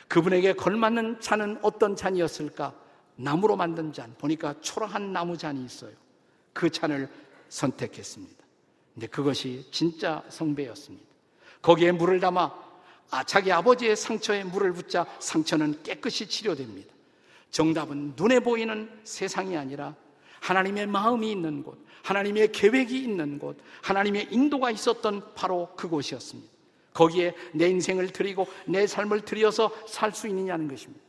그분에게 0.07 0.53
걸맞는 0.53 1.21
잔은 1.21 1.59
어떤 1.61 1.95
잔이었을까? 1.95 2.86
나무로 3.17 3.55
만든 3.55 3.91
잔. 3.91 4.15
보니까 4.17 4.55
초라한 4.61 5.11
나무 5.11 5.37
잔이 5.37 5.65
있어요. 5.65 5.91
그 6.53 6.69
잔을 6.69 7.09
선택했습니다. 7.49 8.35
근데 8.93 9.07
그것이 9.07 9.67
진짜 9.71 10.23
성배였습니다. 10.29 11.05
거기에 11.61 11.91
물을 11.91 12.19
담아 12.19 12.67
아, 13.09 13.23
자기 13.23 13.51
아버지의 13.51 13.95
상처에 13.95 14.43
물을 14.43 14.73
붓자 14.73 15.05
상처는 15.19 15.81
깨끗이 15.83 16.27
치료됩니다. 16.27 16.93
정답은 17.51 18.13
눈에 18.17 18.39
보이는 18.39 18.89
세상이 19.03 19.55
아니라 19.55 19.95
하나님의 20.41 20.87
마음이 20.87 21.31
있는 21.31 21.63
곳, 21.63 21.77
하나님의 22.03 22.51
계획이 22.51 23.01
있는 23.01 23.39
곳, 23.39 23.57
하나님의 23.81 24.27
인도가 24.31 24.71
있었던 24.71 25.33
바로 25.35 25.69
그곳이었습니다. 25.75 26.51
거기에 26.93 27.33
내 27.53 27.69
인생을 27.69 28.09
드리고 28.09 28.47
내 28.65 28.87
삶을 28.87 29.21
드려서 29.21 29.71
살 29.87 30.11
수 30.13 30.27
있느냐는 30.27 30.67
것입니다. 30.67 31.06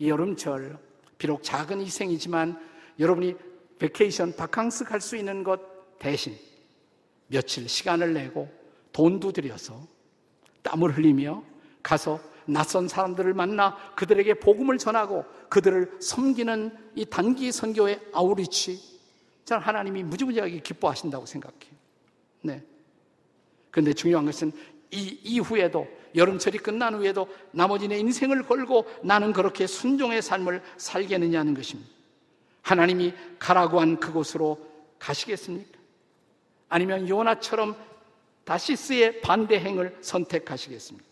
이 0.00 0.08
여름철, 0.08 0.78
비록 1.18 1.42
작은 1.42 1.80
희생이지만 1.80 2.58
여러분이 2.98 3.36
vacation, 3.78 4.34
바캉스 4.34 4.84
갈 4.84 5.00
수 5.00 5.14
있는 5.16 5.44
것 5.44 5.60
대신 5.98 6.36
며칠 7.28 7.68
시간을 7.68 8.14
내고 8.14 8.48
돈도 8.92 9.32
들여서 9.32 9.80
땀을 10.62 10.96
흘리며 10.96 11.44
가서 11.82 12.18
낯선 12.46 12.88
사람들을 12.88 13.32
만나 13.34 13.76
그들에게 13.94 14.34
복음을 14.34 14.78
전하고 14.78 15.24
그들을 15.50 15.98
섬기는 16.00 16.76
이 16.96 17.04
단기 17.04 17.52
선교의 17.52 18.00
아우리치 18.12 18.80
저는 19.44 19.62
하나님이 19.62 20.02
무지무지하게 20.04 20.60
기뻐하신다고 20.60 21.26
생각해요. 21.26 21.74
네. 22.42 22.62
근데 23.70 23.92
중요한 23.92 24.24
것은 24.24 24.52
이 24.90 25.20
이후에도 25.22 25.86
여름철이 26.14 26.58
끝난 26.58 26.94
후에도 26.94 27.28
나머지 27.52 27.88
내 27.88 27.98
인생을 27.98 28.42
걸고 28.44 28.86
나는 29.02 29.32
그렇게 29.32 29.66
순종의 29.66 30.22
삶을 30.22 30.62
살겠느냐는 30.76 31.54
것입니다. 31.54 31.90
하나님이 32.62 33.14
가라고 33.38 33.80
한 33.80 33.98
그곳으로 33.98 34.58
가시겠습니까? 34.98 35.78
아니면 36.68 37.08
요나처럼 37.08 37.76
다시스의 38.44 39.20
반대행을 39.20 39.98
선택하시겠습니까? 40.00 41.08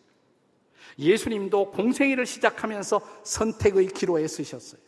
예수님도 0.98 1.70
공생애를 1.70 2.26
시작하면서 2.26 3.00
선택의 3.22 3.88
기로에 3.88 4.26
쓰셨어요. 4.26 4.80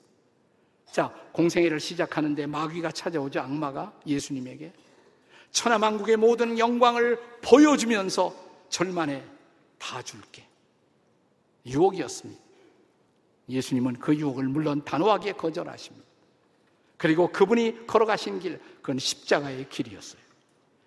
자, 0.91 1.15
공생애를 1.33 1.79
시작하는데 1.79 2.47
마귀가 2.47 2.91
찾아오죠, 2.91 3.41
악마가 3.41 3.93
예수님에게. 4.07 4.73
천하만국의 5.53 6.17
모든 6.17 6.59
영광을 6.59 7.19
보여주면서 7.43 8.35
절만에 8.69 9.25
다 9.81 10.01
줄게. 10.03 10.47
유혹이었습니다. 11.67 12.41
예수님은 13.49 13.95
그 13.95 14.15
유혹을 14.15 14.45
물론 14.45 14.85
단호하게 14.85 15.33
거절하십니다. 15.33 16.07
그리고 16.97 17.33
그분이 17.33 17.87
걸어가신 17.87 18.39
길, 18.39 18.61
그건 18.77 18.99
십자가의 18.99 19.69
길이었어요. 19.69 20.21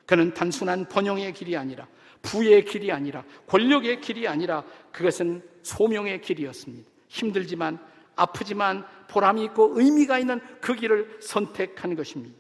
그는 0.05 0.33
단순한 0.33 0.87
번영의 0.87 1.33
길이 1.33 1.57
아니라 1.57 1.87
부의 2.21 2.63
길이 2.63 2.91
아니라 2.91 3.25
권력의 3.47 3.99
길이 3.99 4.27
아니라 4.27 4.63
그것은 4.91 5.43
소명의 5.63 6.21
길이었습니다. 6.21 6.89
힘들지만 7.09 7.79
아프지만 8.15 8.85
보람이 9.09 9.43
있고 9.45 9.79
의미가 9.79 10.19
있는 10.19 10.39
그 10.61 10.75
길을 10.75 11.17
선택한 11.21 11.95
것입니다. 11.95 12.37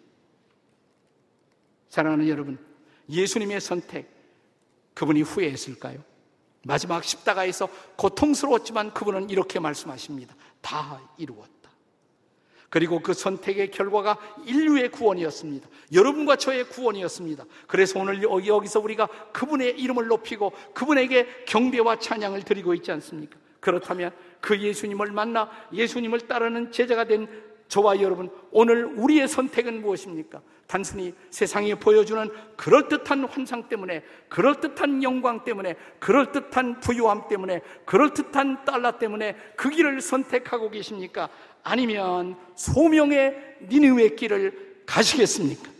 사랑하는 1.89 2.27
여러분, 2.27 2.57
예수님의 3.09 3.59
선택, 3.59 4.09
그분이 4.93 5.23
후회했을까요? 5.23 6.12
마지막 6.65 7.03
십자가에서 7.03 7.67
고통스러웠지만 7.97 8.93
그분은 8.93 9.29
이렇게 9.29 9.59
말씀하십니다. 9.59 10.35
다 10.61 11.01
이루었다. 11.17 11.51
그리고 12.69 13.01
그 13.01 13.13
선택의 13.13 13.69
결과가 13.69 14.17
인류의 14.45 14.89
구원이었습니다. 14.89 15.69
여러분과 15.93 16.37
저의 16.37 16.67
구원이었습니다. 16.69 17.45
그래서 17.67 17.99
오늘 17.99 18.23
여기서 18.23 18.79
우리가 18.79 19.07
그분의 19.31 19.79
이름을 19.79 20.07
높이고 20.07 20.51
그분에게 20.73 21.45
경배와 21.45 21.99
찬양을 21.99 22.41
드리고 22.41 22.73
있지 22.73 22.91
않습니까? 22.91 23.37
그렇다면 23.59 24.11
그 24.41 24.59
예수님을 24.59 25.11
만나 25.11 25.51
예수님을 25.71 26.21
따르는 26.21 26.71
제자가 26.71 27.03
된 27.03 27.27
저와 27.73 27.99
여러분, 28.01 28.29
오늘 28.51 28.85
우리의 28.85 29.27
선택은 29.27 29.81
무엇입니까? 29.81 30.43
단순히 30.67 31.11
세상이 31.31 31.73
보여주는 31.73 32.29
그럴듯한 32.55 33.23
환상 33.23 33.67
때문에, 33.67 34.03
그럴듯한 34.29 35.01
영광 35.01 35.43
때문에, 35.43 35.75
그럴듯한 35.97 36.81
부유함 36.81 37.27
때문에, 37.27 37.61
그럴듯한 37.85 38.63
달러 38.63 38.99
때문에 38.99 39.35
그 39.55 39.71
길을 39.71 40.01
선택하고 40.01 40.69
계십니까? 40.69 41.29
아니면 41.63 42.35
소명의 42.53 43.57
니느웨 43.67 44.09
길을 44.09 44.83
가시겠습니까? 44.85 45.72